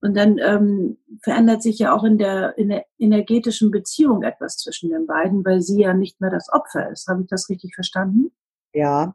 Und 0.00 0.16
dann 0.16 0.38
ähm, 0.38 0.98
verändert 1.22 1.62
sich 1.62 1.78
ja 1.78 1.94
auch 1.94 2.04
in 2.04 2.18
der, 2.18 2.56
in 2.58 2.68
der 2.68 2.84
energetischen 2.98 3.70
Beziehung 3.70 4.22
etwas 4.22 4.58
zwischen 4.58 4.90
den 4.90 5.06
beiden, 5.06 5.44
weil 5.44 5.62
sie 5.62 5.80
ja 5.80 5.94
nicht 5.94 6.20
mehr 6.20 6.30
das 6.30 6.52
Opfer 6.52 6.90
ist. 6.90 7.08
Habe 7.08 7.22
ich 7.22 7.28
das 7.28 7.48
richtig 7.48 7.74
verstanden? 7.74 8.30
Ja. 8.72 9.14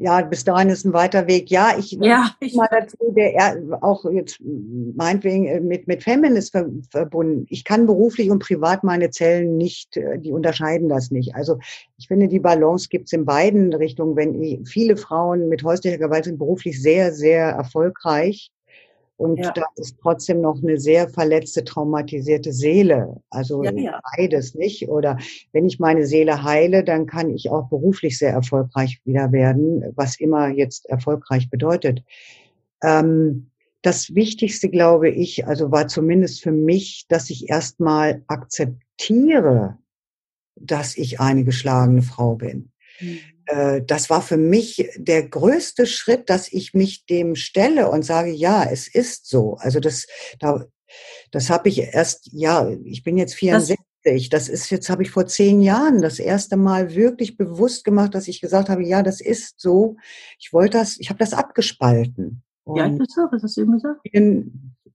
Ja, 0.00 0.22
bis 0.22 0.44
dahin 0.44 0.68
ist 0.68 0.84
ein 0.84 0.92
weiter 0.92 1.26
Weg. 1.26 1.50
Ja, 1.50 1.76
ich, 1.76 1.90
ja, 1.90 2.30
ich 2.38 2.54
mal 2.54 2.68
dazu, 2.70 2.96
der 3.16 3.60
auch 3.80 4.04
jetzt 4.04 4.40
meinetwegen 4.40 5.46
äh, 5.46 5.60
mit, 5.60 5.88
mit 5.88 6.04
Feminist 6.04 6.56
verbunden. 6.90 7.46
Ich 7.48 7.64
kann 7.64 7.86
beruflich 7.86 8.30
und 8.30 8.38
privat 8.38 8.84
meine 8.84 9.10
Zellen 9.10 9.56
nicht, 9.56 9.96
äh, 9.96 10.20
die 10.20 10.30
unterscheiden 10.30 10.88
das 10.88 11.10
nicht. 11.10 11.34
Also 11.34 11.58
ich 11.96 12.06
finde, 12.06 12.28
die 12.28 12.38
Balance 12.38 12.88
gibt's 12.88 13.12
in 13.12 13.24
beiden 13.24 13.74
Richtungen. 13.74 14.14
Wenn 14.14 14.64
viele 14.66 14.96
Frauen 14.96 15.48
mit 15.48 15.64
häuslicher 15.64 15.98
Gewalt 15.98 16.26
sind 16.26 16.38
beruflich 16.38 16.80
sehr, 16.80 17.12
sehr 17.12 17.46
erfolgreich, 17.46 18.52
und 19.18 19.40
ja. 19.40 19.50
da 19.50 19.64
ist 19.74 19.96
trotzdem 20.00 20.40
noch 20.40 20.62
eine 20.62 20.78
sehr 20.78 21.08
verletzte, 21.08 21.64
traumatisierte 21.64 22.52
Seele. 22.52 23.20
Also 23.30 23.64
ja, 23.64 23.72
ja. 23.72 24.00
beides 24.16 24.54
nicht. 24.54 24.88
Oder 24.88 25.18
wenn 25.52 25.66
ich 25.66 25.80
meine 25.80 26.06
Seele 26.06 26.44
heile, 26.44 26.84
dann 26.84 27.06
kann 27.06 27.28
ich 27.30 27.50
auch 27.50 27.68
beruflich 27.68 28.16
sehr 28.16 28.30
erfolgreich 28.30 29.00
wieder 29.04 29.32
werden, 29.32 29.82
was 29.96 30.20
immer 30.20 30.50
jetzt 30.50 30.86
erfolgreich 30.88 31.50
bedeutet. 31.50 32.04
Ähm, 32.80 33.50
das 33.82 34.14
Wichtigste, 34.14 34.68
glaube 34.68 35.10
ich, 35.10 35.48
also 35.48 35.72
war 35.72 35.88
zumindest 35.88 36.40
für 36.40 36.52
mich, 36.52 37.06
dass 37.08 37.28
ich 37.28 37.48
erstmal 37.48 38.22
akzeptiere, 38.28 39.78
dass 40.54 40.96
ich 40.96 41.18
eine 41.18 41.42
geschlagene 41.42 42.02
Frau 42.02 42.36
bin. 42.36 42.70
Mhm. 43.00 43.18
Äh, 43.48 43.82
das 43.82 44.10
war 44.10 44.22
für 44.22 44.36
mich 44.36 44.90
der 44.96 45.26
größte 45.28 45.86
Schritt, 45.86 46.28
dass 46.30 46.52
ich 46.52 46.74
mich 46.74 47.06
dem 47.06 47.34
stelle 47.34 47.90
und 47.90 48.04
sage, 48.04 48.30
ja, 48.30 48.64
es 48.64 48.88
ist 48.88 49.28
so. 49.28 49.56
Also 49.58 49.80
das, 49.80 50.06
da, 50.38 50.66
das 51.30 51.50
habe 51.50 51.68
ich 51.70 51.78
erst, 51.78 52.28
ja, 52.32 52.70
ich 52.84 53.02
bin 53.02 53.16
jetzt 53.16 53.34
64. 53.34 53.78
Das, 54.04 54.28
das 54.28 54.48
ist 54.48 54.70
jetzt, 54.70 54.90
habe 54.90 55.02
ich 55.02 55.10
vor 55.10 55.26
zehn 55.26 55.60
Jahren 55.60 56.02
das 56.02 56.18
erste 56.18 56.56
Mal 56.56 56.94
wirklich 56.94 57.36
bewusst 57.36 57.84
gemacht, 57.84 58.14
dass 58.14 58.28
ich 58.28 58.40
gesagt 58.40 58.68
habe, 58.68 58.84
ja, 58.84 59.02
das 59.02 59.20
ist 59.20 59.60
so. 59.60 59.96
Ich 60.38 60.52
wollte 60.52 60.78
das, 60.78 60.98
ich 60.98 61.08
habe 61.08 61.18
das 61.18 61.32
abgespalten. 61.32 62.42
Ja, 62.74 62.86
ich 62.86 62.98
bist 62.98 63.16
du? 63.16 63.22
Was 63.30 63.42
hast 63.42 63.56
du 63.56 63.62
eben 63.62 63.72
gesagt? 63.72 64.00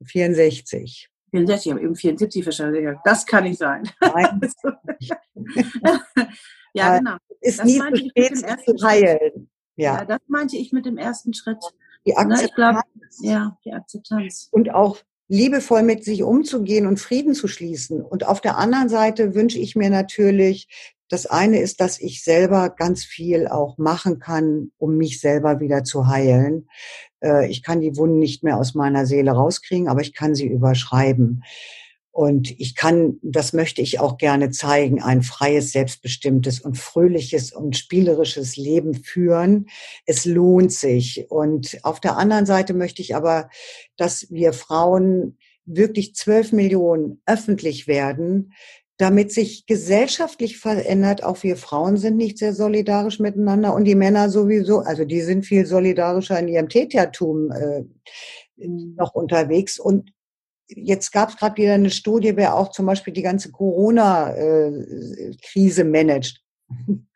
64. 0.05 1.09
64, 1.31 1.71
aber 1.71 1.81
eben 1.81 1.95
74 1.95 2.43
verstanden. 2.43 2.99
Das 3.03 3.25
kann 3.25 3.45
nicht 3.45 3.57
sein. 3.57 3.89
Nein. 3.99 4.41
ja, 6.73 6.97
genau. 6.97 7.17
Ist 7.43 7.59
das 7.59 7.65
nie 7.65 7.79
zu 7.79 8.09
spät 8.09 8.37
zu 8.65 8.87
heilen. 8.87 9.49
Ja. 9.75 9.97
ja. 9.97 10.05
das 10.05 10.19
meinte 10.27 10.57
ich 10.57 10.71
mit 10.71 10.85
dem 10.85 10.97
ersten 10.97 11.33
Schritt. 11.33 11.59
Die 12.05 12.15
Akzeptanz. 12.15 12.43
Ich 12.43 12.55
glaub, 12.55 12.83
ja, 13.21 13.57
die 13.65 13.73
Akzeptanz. 13.73 14.49
Und 14.51 14.73
auch 14.73 14.97
liebevoll 15.27 15.83
mit 15.83 16.03
sich 16.03 16.23
umzugehen 16.23 16.85
und 16.85 16.99
Frieden 16.99 17.33
zu 17.33 17.47
schließen. 17.47 18.01
Und 18.01 18.25
auf 18.25 18.41
der 18.41 18.57
anderen 18.57 18.89
Seite 18.89 19.35
wünsche 19.35 19.59
ich 19.59 19.75
mir 19.75 19.89
natürlich, 19.89 20.67
das 21.09 21.25
eine 21.25 21.59
ist, 21.59 21.79
dass 21.79 21.99
ich 21.99 22.23
selber 22.23 22.69
ganz 22.69 23.03
viel 23.03 23.47
auch 23.47 23.77
machen 23.77 24.19
kann, 24.19 24.71
um 24.77 24.97
mich 24.97 25.19
selber 25.21 25.59
wieder 25.59 25.83
zu 25.83 26.07
heilen. 26.07 26.67
Äh, 27.23 27.49
ich 27.49 27.63
kann 27.63 27.81
die 27.81 27.95
Wunden 27.97 28.19
nicht 28.19 28.43
mehr 28.43 28.57
aus 28.57 28.73
meiner 28.73 29.05
Seele 29.05 29.31
rauskriegen, 29.31 29.87
aber 29.87 30.01
ich 30.01 30.13
kann 30.13 30.35
sie 30.35 30.47
überschreiben. 30.47 31.43
Und 32.13 32.51
ich 32.59 32.75
kann, 32.75 33.17
das 33.23 33.53
möchte 33.53 33.81
ich 33.81 33.99
auch 33.99 34.19
gerne 34.19 34.51
zeigen, 34.51 35.01
ein 35.01 35.23
freies, 35.23 35.71
selbstbestimmtes 35.71 36.59
und 36.59 36.77
fröhliches 36.77 37.51
und 37.51 37.75
spielerisches 37.75 38.55
Leben 38.55 38.93
führen. 38.93 39.65
Es 40.05 40.23
lohnt 40.23 40.71
sich. 40.71 41.25
Und 41.29 41.79
auf 41.81 41.99
der 41.99 42.15
anderen 42.15 42.45
Seite 42.45 42.75
möchte 42.75 43.01
ich 43.01 43.15
aber, 43.15 43.49
dass 43.97 44.27
wir 44.29 44.53
Frauen 44.53 45.39
wirklich 45.65 46.13
zwölf 46.13 46.51
Millionen 46.51 47.19
öffentlich 47.25 47.87
werden, 47.87 48.53
damit 48.97 49.31
sich 49.31 49.65
gesellschaftlich 49.65 50.59
verändert. 50.59 51.23
Auch 51.23 51.41
wir 51.41 51.57
Frauen 51.57 51.97
sind 51.97 52.17
nicht 52.17 52.37
sehr 52.37 52.53
solidarisch 52.53 53.19
miteinander 53.19 53.73
und 53.73 53.85
die 53.85 53.95
Männer 53.95 54.29
sowieso, 54.29 54.81
also 54.81 55.03
die 55.03 55.21
sind 55.21 55.47
viel 55.47 55.65
solidarischer 55.65 56.37
in 56.37 56.47
ihrem 56.47 56.69
Tätertum 56.69 57.51
äh, 57.51 57.85
noch 58.55 59.15
unterwegs. 59.15 59.79
Und 59.79 60.11
jetzt 60.67 61.11
gab 61.11 61.29
es 61.29 61.37
gerade 61.37 61.57
wieder 61.57 61.73
eine 61.73 61.89
Studie, 61.89 62.35
wer 62.35 62.55
auch 62.55 62.69
zum 62.71 62.85
Beispiel 62.85 63.13
die 63.13 63.21
ganze 63.21 63.51
Corona-Krise 63.51 65.81
äh, 65.81 65.85
managt. 65.85 66.41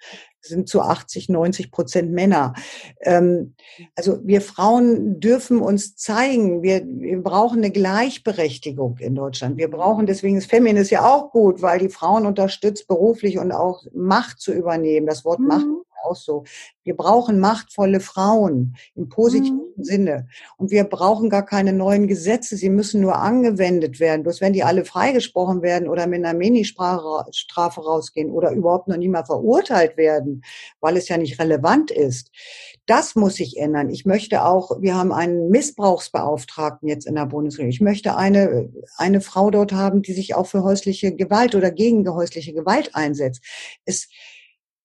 sind 0.48 0.70
zu 0.70 0.82
80, 0.82 1.30
90 1.30 1.72
Prozent 1.72 2.12
Männer. 2.12 2.54
Ähm, 3.02 3.56
also 3.96 4.20
wir 4.24 4.42
Frauen 4.42 5.20
dürfen 5.20 5.60
uns 5.60 5.96
zeigen, 5.96 6.64
wir, 6.64 6.84
wir 6.86 7.22
brauchen 7.22 7.58
eine 7.58 7.72
Gleichberechtigung 7.72 8.98
in 9.00 9.16
Deutschland. 9.16 9.58
Wir 9.58 9.70
brauchen, 9.70 10.06
deswegen 10.06 10.38
ist 10.38 10.50
Feminist 10.50 10.92
ja 10.92 11.06
auch 11.06 11.32
gut, 11.32 11.62
weil 11.62 11.80
die 11.80 11.90
Frauen 11.90 12.26
unterstützt, 12.26 12.88
beruflich 12.88 13.38
und 13.38 13.52
auch 13.52 13.84
Macht 13.94 14.40
zu 14.40 14.54
übernehmen. 14.54 15.08
Das 15.08 15.26
Wort 15.26 15.40
mhm. 15.40 15.48
Macht 15.48 15.66
auch 16.04 16.16
so. 16.16 16.44
Wir 16.84 16.96
brauchen 16.96 17.40
machtvolle 17.40 18.00
Frauen 18.00 18.76
im 18.96 19.10
positiven 19.10 19.62
mhm. 19.76 19.84
Sinne. 19.84 20.28
Und 20.58 20.72
wir 20.72 20.84
brauchen 20.86 21.30
gar 21.30 21.46
keine 21.46 21.74
neuen 21.74 22.08
Gesetze. 22.08 22.56
Sie 22.56 22.70
müssen 22.70 23.02
nur 23.02 23.18
angewendet 23.18 24.00
werden. 24.00 24.24
Bloß 24.24 24.42
wenn 24.42 24.54
die 24.54 24.64
alle 24.64 24.86
freigesprochen 24.86 25.62
werden 25.62 25.88
oder 25.90 26.08
mit 26.08 26.24
einer 26.24 26.38
Ministrafe 26.38 27.82
rausgehen 27.82 28.32
oder 28.32 28.52
überhaupt 28.52 28.88
noch 28.88 28.98
nie 28.98 29.10
mal 29.10 29.26
verurteilt 29.26 29.98
werden, 29.98 30.44
weil 30.80 30.98
es 30.98 31.10
ja 31.10 31.18
nicht 31.18 31.40
relevant 31.40 31.92
ist. 31.92 32.32
Das 32.86 33.16
muss 33.16 33.36
sich 33.36 33.58
ändern. 33.58 33.90
Ich 33.90 34.06
möchte 34.06 34.46
auch, 34.46 34.82
wir 34.82 34.96
haben 34.96 35.12
einen 35.12 35.50
Missbrauchsbeauftragten 35.50 36.88
jetzt 36.88 37.06
in 37.06 37.16
der 37.16 37.26
Bundesregierung. 37.26 37.72
Ich 37.72 37.82
möchte 37.82 38.16
eine, 38.16 38.70
eine 38.96 39.20
Frau 39.20 39.52
dort 39.52 39.74
haben, 39.74 40.02
die 40.02 40.14
sich 40.14 40.36
auch 40.36 40.48
für 40.48 40.64
häusliche 40.64 41.14
Gewalt 41.14 41.54
oder 41.54 41.72
gegen 41.72 42.08
häusliche 42.10 42.54
Gewalt 42.54 42.96
einsetzt. 42.96 43.44
Es, 43.86 44.08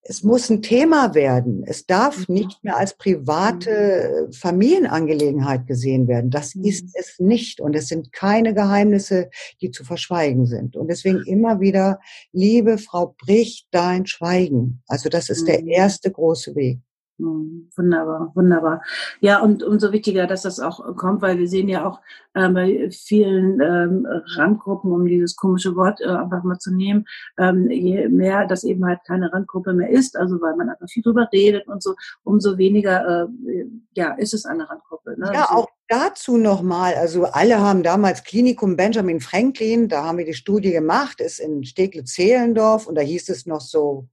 es 0.04 0.24
muss 0.24 0.50
ein 0.50 0.62
Thema 0.62 1.14
werden. 1.14 1.62
Es 1.64 1.86
darf 1.86 2.28
mhm. 2.28 2.34
nicht 2.34 2.64
mehr 2.64 2.76
als 2.76 2.96
private 2.96 4.26
mhm. 4.26 4.32
Familienangelegenheit 4.32 5.66
gesehen 5.66 6.08
werden. 6.08 6.30
Das 6.30 6.54
mhm. 6.54 6.64
ist 6.64 6.90
es 6.94 7.18
nicht. 7.20 7.60
Und 7.60 7.76
es 7.76 7.86
sind 7.86 8.12
keine 8.12 8.52
Geheimnisse, 8.52 9.30
die 9.60 9.70
zu 9.70 9.84
verschweigen 9.84 10.46
sind. 10.46 10.76
Und 10.76 10.88
deswegen 10.88 11.22
immer 11.26 11.60
wieder, 11.60 12.00
liebe 12.32 12.78
Frau, 12.78 13.14
brich 13.16 13.68
dein 13.70 14.06
Schweigen. 14.06 14.82
Also 14.88 15.08
das 15.08 15.30
ist 15.30 15.46
der 15.46 15.64
erste 15.64 16.10
große 16.10 16.56
Weg. 16.56 16.80
Hm, 17.22 17.68
wunderbar, 17.76 18.32
wunderbar. 18.34 18.82
Ja, 19.20 19.40
und 19.40 19.62
umso 19.62 19.92
wichtiger, 19.92 20.26
dass 20.26 20.42
das 20.42 20.58
auch 20.58 20.96
kommt, 20.96 21.22
weil 21.22 21.38
wir 21.38 21.46
sehen 21.46 21.68
ja 21.68 21.86
auch 21.86 22.00
äh, 22.34 22.48
bei 22.48 22.90
vielen 22.90 23.60
ähm, 23.60 24.06
Randgruppen, 24.34 24.90
um 24.90 25.06
dieses 25.06 25.36
komische 25.36 25.76
Wort 25.76 26.00
äh, 26.00 26.08
einfach 26.08 26.42
mal 26.42 26.58
zu 26.58 26.74
nehmen, 26.74 27.04
ähm, 27.38 27.70
je 27.70 28.08
mehr 28.08 28.46
das 28.46 28.64
eben 28.64 28.84
halt 28.84 29.00
keine 29.06 29.32
Randgruppe 29.32 29.72
mehr 29.72 29.90
ist, 29.90 30.16
also 30.16 30.40
weil 30.40 30.56
man 30.56 30.70
einfach 30.70 30.88
viel 30.88 31.04
drüber 31.04 31.28
redet 31.32 31.68
und 31.68 31.80
so, 31.80 31.94
umso 32.24 32.58
weniger 32.58 33.28
äh, 33.28 33.66
ja, 33.94 34.14
ist 34.14 34.34
es 34.34 34.44
eine 34.44 34.68
Randgruppe. 34.68 35.14
Ne? 35.16 35.30
Ja, 35.32 35.44
also, 35.44 35.62
auch 35.62 35.68
dazu 35.86 36.38
nochmal, 36.38 36.94
also 36.94 37.26
alle 37.26 37.60
haben 37.60 37.84
damals 37.84 38.24
Klinikum 38.24 38.76
Benjamin 38.76 39.20
Franklin, 39.20 39.88
da 39.88 40.04
haben 40.04 40.18
wir 40.18 40.24
die 40.24 40.34
Studie 40.34 40.72
gemacht, 40.72 41.20
ist 41.20 41.38
in 41.38 41.62
Steglitz-Zehlendorf 41.62 42.88
und 42.88 42.96
da 42.96 43.02
hieß 43.02 43.28
es 43.28 43.46
noch 43.46 43.60
so, 43.60 44.08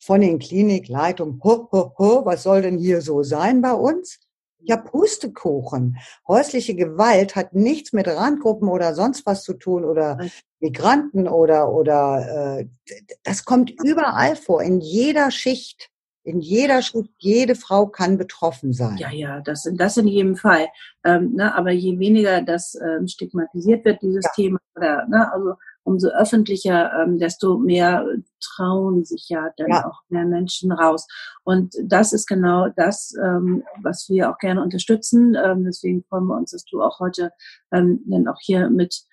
von 0.00 0.20
den 0.20 0.38
Klinikleitungen, 0.38 1.40
ho, 1.44 1.68
ho, 1.70 1.92
ho, 1.98 2.24
was 2.24 2.42
soll 2.42 2.62
denn 2.62 2.78
hier 2.78 3.02
so 3.02 3.22
sein 3.22 3.60
bei 3.60 3.72
uns? 3.72 4.18
Ja, 4.62 4.76
Pustekuchen. 4.76 5.96
Häusliche 6.26 6.74
Gewalt 6.74 7.36
hat 7.36 7.54
nichts 7.54 7.92
mit 7.92 8.08
Randgruppen 8.08 8.68
oder 8.68 8.94
sonst 8.94 9.24
was 9.24 9.42
zu 9.42 9.54
tun 9.54 9.84
oder 9.84 10.18
Migranten 10.58 11.28
oder, 11.28 11.72
oder 11.72 12.58
äh, 12.58 12.94
das 13.22 13.44
kommt 13.44 13.70
überall 13.82 14.36
vor, 14.36 14.62
in 14.62 14.80
jeder 14.80 15.30
Schicht. 15.30 15.88
In 16.22 16.40
jeder 16.40 16.82
Schicht, 16.82 17.10
jede 17.16 17.54
Frau 17.54 17.86
kann 17.86 18.18
betroffen 18.18 18.74
sein. 18.74 18.98
Ja, 18.98 19.10
ja, 19.10 19.40
das, 19.40 19.66
das 19.74 19.96
in 19.96 20.06
jedem 20.06 20.36
Fall. 20.36 20.68
Ähm, 21.02 21.32
ne, 21.34 21.54
aber 21.54 21.70
je 21.70 21.98
weniger 21.98 22.42
das 22.42 22.74
ähm, 22.74 23.08
stigmatisiert 23.08 23.86
wird, 23.86 24.02
dieses 24.02 24.24
ja. 24.26 24.30
Thema, 24.34 24.58
oder, 24.76 25.06
ne, 25.08 25.32
also 25.32 25.54
umso 25.82 26.08
öffentlicher, 26.08 26.92
ähm, 27.00 27.18
desto 27.18 27.58
mehr 27.58 28.04
trauen 28.40 29.04
sich 29.04 29.28
ja 29.28 29.50
dann 29.56 29.70
ja. 29.70 29.86
auch 29.86 30.00
mehr 30.08 30.26
Menschen 30.26 30.72
raus. 30.72 31.06
Und 31.42 31.74
das 31.82 32.12
ist 32.12 32.26
genau 32.26 32.68
das, 32.76 33.14
ähm, 33.22 33.64
was 33.82 34.08
wir 34.08 34.30
auch 34.30 34.38
gerne 34.38 34.62
unterstützen. 34.62 35.36
Ähm, 35.42 35.64
deswegen 35.64 36.04
freuen 36.04 36.26
wir 36.26 36.36
uns, 36.36 36.52
dass 36.52 36.64
du 36.64 36.82
auch 36.82 37.00
heute 37.00 37.32
ähm, 37.72 38.02
dann 38.06 38.28
auch 38.28 38.38
hier 38.40 38.70
mit 38.70 39.04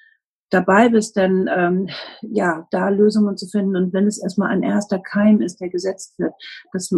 dabei 0.50 0.90
bist, 0.90 1.16
denn 1.18 1.50
ähm, 1.54 1.90
ja, 2.22 2.68
da 2.72 2.90
Lösungen 2.90 3.36
zu 3.36 3.48
finden 3.48 3.76
und 3.76 3.94
wenn 3.94 4.08
es 4.08 4.18
erstmal 4.18 4.50
ein 4.50 4.64
erster 4.64 5.00
Keim 5.00 5.42
ist, 5.42 5.60
der 5.60 5.70
gesetzt 5.70 6.18
wird, 6.20 6.34
dass 6.72 6.90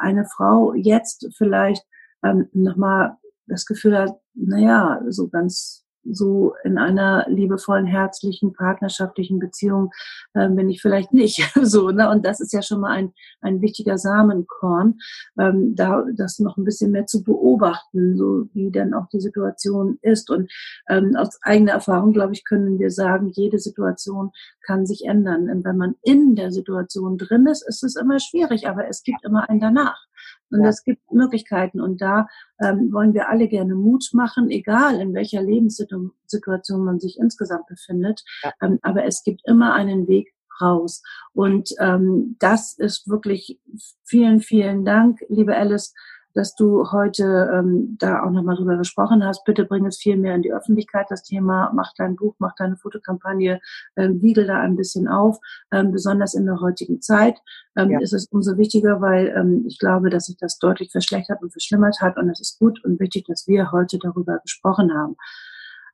eine 0.00 0.26
Frau 0.26 0.74
jetzt 0.74 1.28
vielleicht 1.36 1.84
ähm, 2.24 2.48
nochmal 2.52 3.16
das 3.46 3.66
Gefühl 3.66 3.98
hat, 3.98 4.12
naja, 4.34 5.00
so 5.08 5.28
ganz 5.28 5.83
so 6.10 6.54
in 6.64 6.78
einer 6.78 7.26
liebevollen, 7.28 7.86
herzlichen, 7.86 8.52
partnerschaftlichen 8.52 9.38
Beziehung 9.38 9.90
äh, 10.34 10.48
bin 10.48 10.68
ich 10.68 10.80
vielleicht 10.80 11.12
nicht 11.12 11.42
so. 11.62 11.90
Ne? 11.90 12.10
Und 12.10 12.24
das 12.24 12.40
ist 12.40 12.52
ja 12.52 12.62
schon 12.62 12.80
mal 12.80 12.90
ein, 12.90 13.12
ein 13.40 13.60
wichtiger 13.60 13.98
Samenkorn, 13.98 14.98
ähm, 15.38 15.74
da 15.74 16.04
das 16.14 16.38
noch 16.38 16.56
ein 16.56 16.64
bisschen 16.64 16.90
mehr 16.90 17.06
zu 17.06 17.22
beobachten, 17.22 18.16
so 18.16 18.48
wie 18.52 18.70
dann 18.70 18.94
auch 18.94 19.08
die 19.08 19.20
Situation 19.20 19.98
ist. 20.02 20.30
Und 20.30 20.50
ähm, 20.88 21.16
aus 21.16 21.38
eigener 21.42 21.72
Erfahrung, 21.72 22.12
glaube 22.12 22.32
ich, 22.32 22.44
können 22.44 22.78
wir 22.78 22.90
sagen, 22.90 23.30
jede 23.34 23.58
Situation 23.58 24.30
kann 24.66 24.86
sich 24.86 25.04
ändern. 25.06 25.48
Und 25.50 25.64
wenn 25.64 25.76
man 25.76 25.94
in 26.02 26.34
der 26.36 26.52
Situation 26.52 27.18
drin 27.18 27.46
ist, 27.46 27.66
ist 27.66 27.82
es 27.82 27.96
immer 27.96 28.20
schwierig, 28.20 28.68
aber 28.68 28.88
es 28.88 29.02
gibt 29.02 29.24
immer 29.24 29.48
ein 29.48 29.60
danach. 29.60 30.06
Und 30.54 30.62
ja. 30.62 30.68
es 30.68 30.84
gibt 30.84 31.12
Möglichkeiten. 31.12 31.80
Und 31.80 32.00
da 32.00 32.28
ähm, 32.62 32.92
wollen 32.92 33.12
wir 33.12 33.28
alle 33.28 33.48
gerne 33.48 33.74
Mut 33.74 34.10
machen, 34.12 34.50
egal 34.50 35.00
in 35.00 35.12
welcher 35.12 35.42
Lebenssituation 35.42 36.84
man 36.84 37.00
sich 37.00 37.18
insgesamt 37.18 37.66
befindet. 37.66 38.22
Ja. 38.42 38.52
Ähm, 38.62 38.78
aber 38.82 39.04
es 39.04 39.24
gibt 39.24 39.42
immer 39.44 39.74
einen 39.74 40.06
Weg 40.06 40.32
raus. 40.60 41.02
Und 41.32 41.70
ähm, 41.80 42.36
das 42.38 42.74
ist 42.78 43.08
wirklich 43.08 43.60
vielen, 44.04 44.40
vielen 44.40 44.84
Dank, 44.84 45.20
liebe 45.28 45.56
Alice, 45.56 45.92
dass 46.34 46.54
du 46.54 46.90
heute 46.90 47.50
ähm, 47.54 47.96
da 47.98 48.22
auch 48.22 48.30
nochmal 48.30 48.56
drüber 48.56 48.76
gesprochen 48.76 49.24
hast. 49.24 49.44
Bitte 49.44 49.64
bring 49.64 49.86
es 49.86 49.98
viel 49.98 50.16
mehr 50.16 50.34
in 50.34 50.42
die 50.42 50.52
Öffentlichkeit, 50.52 51.06
das 51.08 51.22
Thema. 51.22 51.72
Mach 51.74 51.92
dein 51.96 52.16
Buch, 52.16 52.34
mach 52.38 52.54
deine 52.56 52.76
Fotokampagne, 52.76 53.60
ähm, 53.96 54.20
wiegel 54.20 54.46
da 54.46 54.60
ein 54.60 54.76
bisschen 54.76 55.08
auf. 55.08 55.38
Ähm, 55.72 55.92
besonders 55.92 56.34
in 56.34 56.44
der 56.44 56.60
heutigen 56.60 57.00
Zeit 57.00 57.38
ähm, 57.76 57.90
ja. 57.90 58.00
ist 58.00 58.12
es 58.12 58.26
umso 58.26 58.58
wichtiger, 58.58 59.00
weil 59.00 59.34
ähm, 59.36 59.64
ich 59.66 59.78
glaube, 59.78 60.10
dass 60.10 60.26
sich 60.26 60.36
das 60.36 60.58
deutlich 60.58 60.90
verschlechtert 60.90 61.40
und 61.42 61.52
verschlimmert 61.52 62.00
hat. 62.00 62.16
Und 62.16 62.28
es 62.28 62.40
ist 62.40 62.58
gut 62.58 62.84
und 62.84 62.98
wichtig, 62.98 63.26
dass 63.26 63.46
wir 63.46 63.70
heute 63.70 63.98
darüber 63.98 64.40
gesprochen 64.40 64.92
haben. 64.92 65.16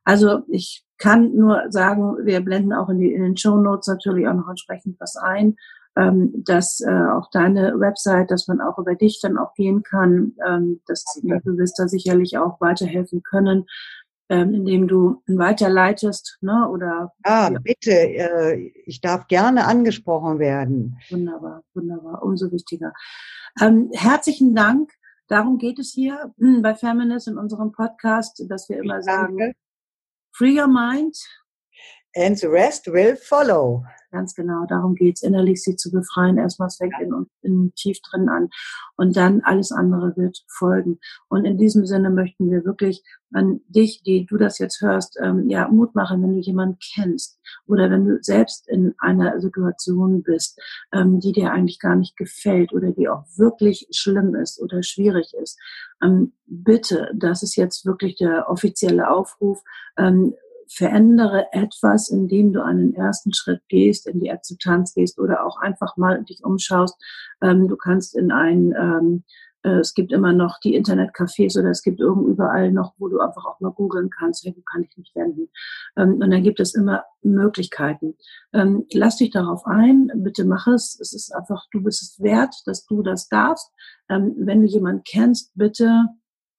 Also 0.03 0.41
ich 0.47 0.83
kann 0.97 1.35
nur 1.35 1.65
sagen, 1.69 2.25
wir 2.25 2.41
blenden 2.41 2.73
auch 2.73 2.89
in, 2.89 2.99
die, 2.99 3.13
in 3.13 3.21
den 3.21 3.37
Show 3.37 3.57
Notes 3.57 3.87
natürlich 3.87 4.27
auch 4.27 4.33
noch 4.33 4.49
entsprechend 4.49 4.99
was 4.99 5.15
ein 5.15 5.55
ähm, 5.97 6.43
dass 6.45 6.79
äh, 6.81 6.89
auch 6.89 7.29
deine 7.31 7.79
Website, 7.79 8.31
dass 8.31 8.47
man 8.47 8.61
auch 8.61 8.77
über 8.77 8.95
dich 8.95 9.19
dann 9.21 9.37
auch 9.37 9.53
gehen 9.55 9.83
kann, 9.83 10.33
ähm, 10.47 10.81
dass 10.87 11.03
okay. 11.17 11.39
du 11.43 11.57
wirst 11.57 11.79
da 11.79 11.87
sicherlich 11.87 12.37
auch 12.37 12.61
weiterhelfen 12.61 13.23
können, 13.23 13.65
ähm, 14.29 14.53
indem 14.53 14.87
du 14.87 15.21
weiterleitest, 15.27 16.37
ne? 16.39 16.69
Oder 16.69 17.11
ah, 17.23 17.49
ja. 17.51 17.59
bitte, 17.59 17.91
äh, 17.91 18.71
ich 18.85 19.01
darf 19.01 19.27
gerne 19.27 19.65
angesprochen 19.65 20.39
werden. 20.39 20.97
Wunderbar, 21.09 21.63
wunderbar, 21.73 22.23
umso 22.23 22.49
wichtiger. 22.51 22.93
Ähm, 23.61 23.89
herzlichen 23.91 24.55
Dank. 24.55 24.91
Darum 25.27 25.57
geht 25.57 25.79
es 25.79 25.91
hier 25.91 26.33
hm, 26.39 26.61
bei 26.61 26.75
Feminist 26.75 27.27
in 27.27 27.37
unserem 27.37 27.73
Podcast, 27.73 28.43
dass 28.47 28.69
wir 28.69 28.77
immer 28.77 29.01
sagen, 29.01 29.53
free 30.31 30.57
your 30.57 30.67
mind. 30.67 31.17
And 32.15 32.37
the 32.37 32.47
rest 32.47 32.87
will 32.87 33.15
follow. 33.15 33.83
Ganz 34.11 34.35
genau, 34.35 34.65
darum 34.67 34.95
geht's, 34.95 35.23
innerlich 35.23 35.63
sie 35.63 35.77
zu 35.77 35.89
befreien. 35.89 36.37
Erstmal 36.37 36.67
es 36.67 36.75
fängt 36.75 36.95
in, 37.01 37.27
in 37.41 37.73
tief 37.75 37.99
drin 38.01 38.27
an 38.27 38.49
und 38.97 39.15
dann 39.15 39.39
alles 39.41 39.71
andere 39.71 40.17
wird 40.17 40.43
folgen. 40.49 40.99
Und 41.29 41.45
in 41.45 41.57
diesem 41.57 41.85
Sinne 41.85 42.09
möchten 42.09 42.51
wir 42.51 42.65
wirklich 42.65 43.03
an 43.33 43.61
dich, 43.69 44.03
die 44.03 44.25
du 44.25 44.35
das 44.35 44.59
jetzt 44.59 44.81
hörst, 44.81 45.17
ähm, 45.21 45.49
ja 45.49 45.69
Mut 45.69 45.95
machen, 45.95 46.21
wenn 46.21 46.35
du 46.35 46.41
jemanden 46.41 46.77
kennst 46.93 47.39
oder 47.65 47.89
wenn 47.89 48.05
du 48.05 48.17
selbst 48.21 48.67
in 48.67 48.93
einer 48.99 49.39
Situation 49.39 50.23
bist, 50.23 50.59
ähm, 50.91 51.21
die 51.21 51.31
dir 51.31 51.51
eigentlich 51.53 51.79
gar 51.79 51.95
nicht 51.95 52.17
gefällt 52.17 52.73
oder 52.73 52.91
die 52.91 53.07
auch 53.07 53.23
wirklich 53.37 53.87
schlimm 53.91 54.35
ist 54.35 54.61
oder 54.61 54.83
schwierig 54.83 55.33
ist. 55.41 55.57
Ähm, 56.03 56.33
bitte, 56.45 57.11
das 57.15 57.43
ist 57.43 57.55
jetzt 57.55 57.85
wirklich 57.85 58.17
der 58.17 58.49
offizielle 58.49 59.09
Aufruf. 59.09 59.61
Verändere 60.73 61.47
etwas, 61.51 62.09
indem 62.09 62.53
du 62.53 62.63
einen 62.63 62.93
ersten 62.93 63.33
Schritt 63.33 63.61
gehst, 63.67 64.07
in 64.07 64.21
die 64.21 64.31
Akzeptanz 64.31 64.93
gehst 64.93 65.19
oder 65.19 65.45
auch 65.45 65.57
einfach 65.57 65.97
mal 65.97 66.23
dich 66.23 66.45
umschaust. 66.45 66.95
Ähm, 67.41 67.67
du 67.67 67.75
kannst 67.75 68.15
in 68.15 68.31
ein, 68.31 68.73
ähm, 68.79 69.23
äh, 69.63 69.79
es 69.79 69.93
gibt 69.93 70.13
immer 70.13 70.31
noch 70.31 70.61
die 70.61 70.79
Internetcafés 70.79 71.59
oder 71.59 71.71
es 71.71 71.83
gibt 71.83 71.99
irgendwo 71.99 72.29
überall 72.29 72.71
noch, 72.71 72.93
wo 72.99 73.09
du 73.09 73.19
einfach 73.19 73.43
auch 73.43 73.59
mal 73.59 73.71
googeln 73.71 74.09
kannst, 74.09 74.45
hey, 74.45 74.53
wo 74.55 74.61
kann 74.61 74.83
ich 74.83 74.95
mich 74.95 75.11
wenden? 75.13 75.49
Ähm, 75.97 76.13
und 76.21 76.31
dann 76.31 76.41
gibt 76.41 76.61
es 76.61 76.73
immer 76.73 77.03
Möglichkeiten. 77.21 78.15
Ähm, 78.53 78.85
lass 78.93 79.17
dich 79.17 79.31
darauf 79.31 79.65
ein, 79.65 80.09
bitte 80.15 80.45
mach 80.45 80.67
es. 80.67 80.97
Es 81.01 81.11
ist 81.11 81.35
einfach, 81.35 81.65
du 81.71 81.83
bist 81.83 82.01
es 82.01 82.23
wert, 82.23 82.55
dass 82.65 82.85
du 82.85 83.03
das 83.03 83.27
darfst. 83.27 83.69
Ähm, 84.07 84.35
wenn 84.37 84.61
du 84.61 84.67
jemanden 84.67 85.03
kennst, 85.03 85.51
bitte 85.53 86.05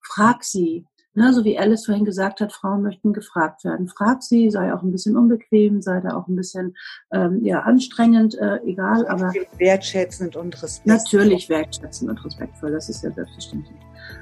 frag 0.01 0.43
sie, 0.43 0.85
na, 1.15 1.31
so 1.31 1.43
wie 1.43 1.59
Alice 1.59 1.85
vorhin 1.85 2.05
gesagt 2.05 2.41
hat, 2.41 2.51
Frauen 2.51 2.81
möchten 2.81 3.13
gefragt 3.13 3.63
werden. 3.63 3.87
Frag 3.87 4.23
sie, 4.23 4.49
sei 4.49 4.73
auch 4.73 4.81
ein 4.81 4.91
bisschen 4.91 5.15
unbequem, 5.15 5.81
sei 5.81 6.01
da 6.01 6.15
auch 6.15 6.27
ein 6.27 6.35
bisschen 6.35 6.75
ähm, 7.11 7.43
ja, 7.43 7.61
anstrengend, 7.61 8.35
äh, 8.35 8.57
egal. 8.65 9.07
Aber 9.07 9.31
wertschätzend 9.57 10.35
und 10.35 10.61
respektvoll. 10.61 11.19
Natürlich 11.19 11.49
wertschätzend 11.49 12.09
und 12.09 12.25
respektvoll, 12.25 12.71
das 12.71 12.89
ist 12.89 13.03
ja 13.03 13.11
selbstverständlich. 13.11 13.77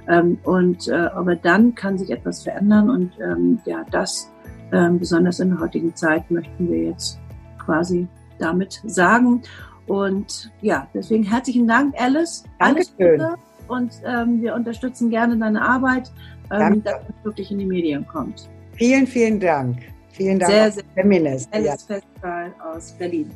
Ähm, 0.08 0.38
und 0.43 0.88
äh, 0.89 0.93
aber 0.93 1.36
dann 1.36 1.75
kann 1.75 1.97
sich 1.97 2.10
etwas 2.10 2.43
verändern 2.43 2.89
und 2.89 3.13
ähm, 3.19 3.60
ja, 3.65 3.86
das 3.91 4.32
ähm, 4.71 4.99
besonders 4.99 5.39
in 5.39 5.49
der 5.49 5.60
heutigen 5.60 5.95
Zeit 5.95 6.30
möchten 6.30 6.69
wir 6.69 6.84
jetzt 6.89 7.19
quasi 7.63 8.08
damit 8.39 8.82
sagen. 8.86 9.43
Und 9.88 10.51
ja, 10.62 10.88
deswegen 10.93 11.23
herzlichen 11.23 11.67
Dank, 11.67 11.95
Alice. 11.99 12.43
Dankeschön. 12.60 13.21
Und 13.67 13.93
ähm, 14.06 14.41
wir 14.41 14.54
unterstützen 14.56 15.10
gerne 15.10 15.38
deine 15.38 15.62
Arbeit 15.62 16.12
ähm, 16.51 16.83
dass 16.83 17.01
es 17.01 17.25
wirklich 17.25 17.51
in 17.51 17.59
die 17.59 17.65
Medien 17.65 18.05
kommt. 18.07 18.49
Vielen, 18.73 19.07
vielen 19.07 19.39
Dank. 19.39 19.77
Vielen 20.11 20.39
Dank. 20.39 20.51
Sehr, 20.51 20.71
sehr. 20.71 20.83
Feminist. 20.95 21.53
Alice 21.53 21.85
ja. 21.87 21.95
Festival 21.95 22.53
aus 22.73 22.91
Berlin. 22.93 23.31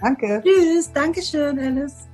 Danke. 0.00 0.42
Tschüss. 0.44 0.92
Dankeschön, 0.92 1.58
Alice. 1.58 2.08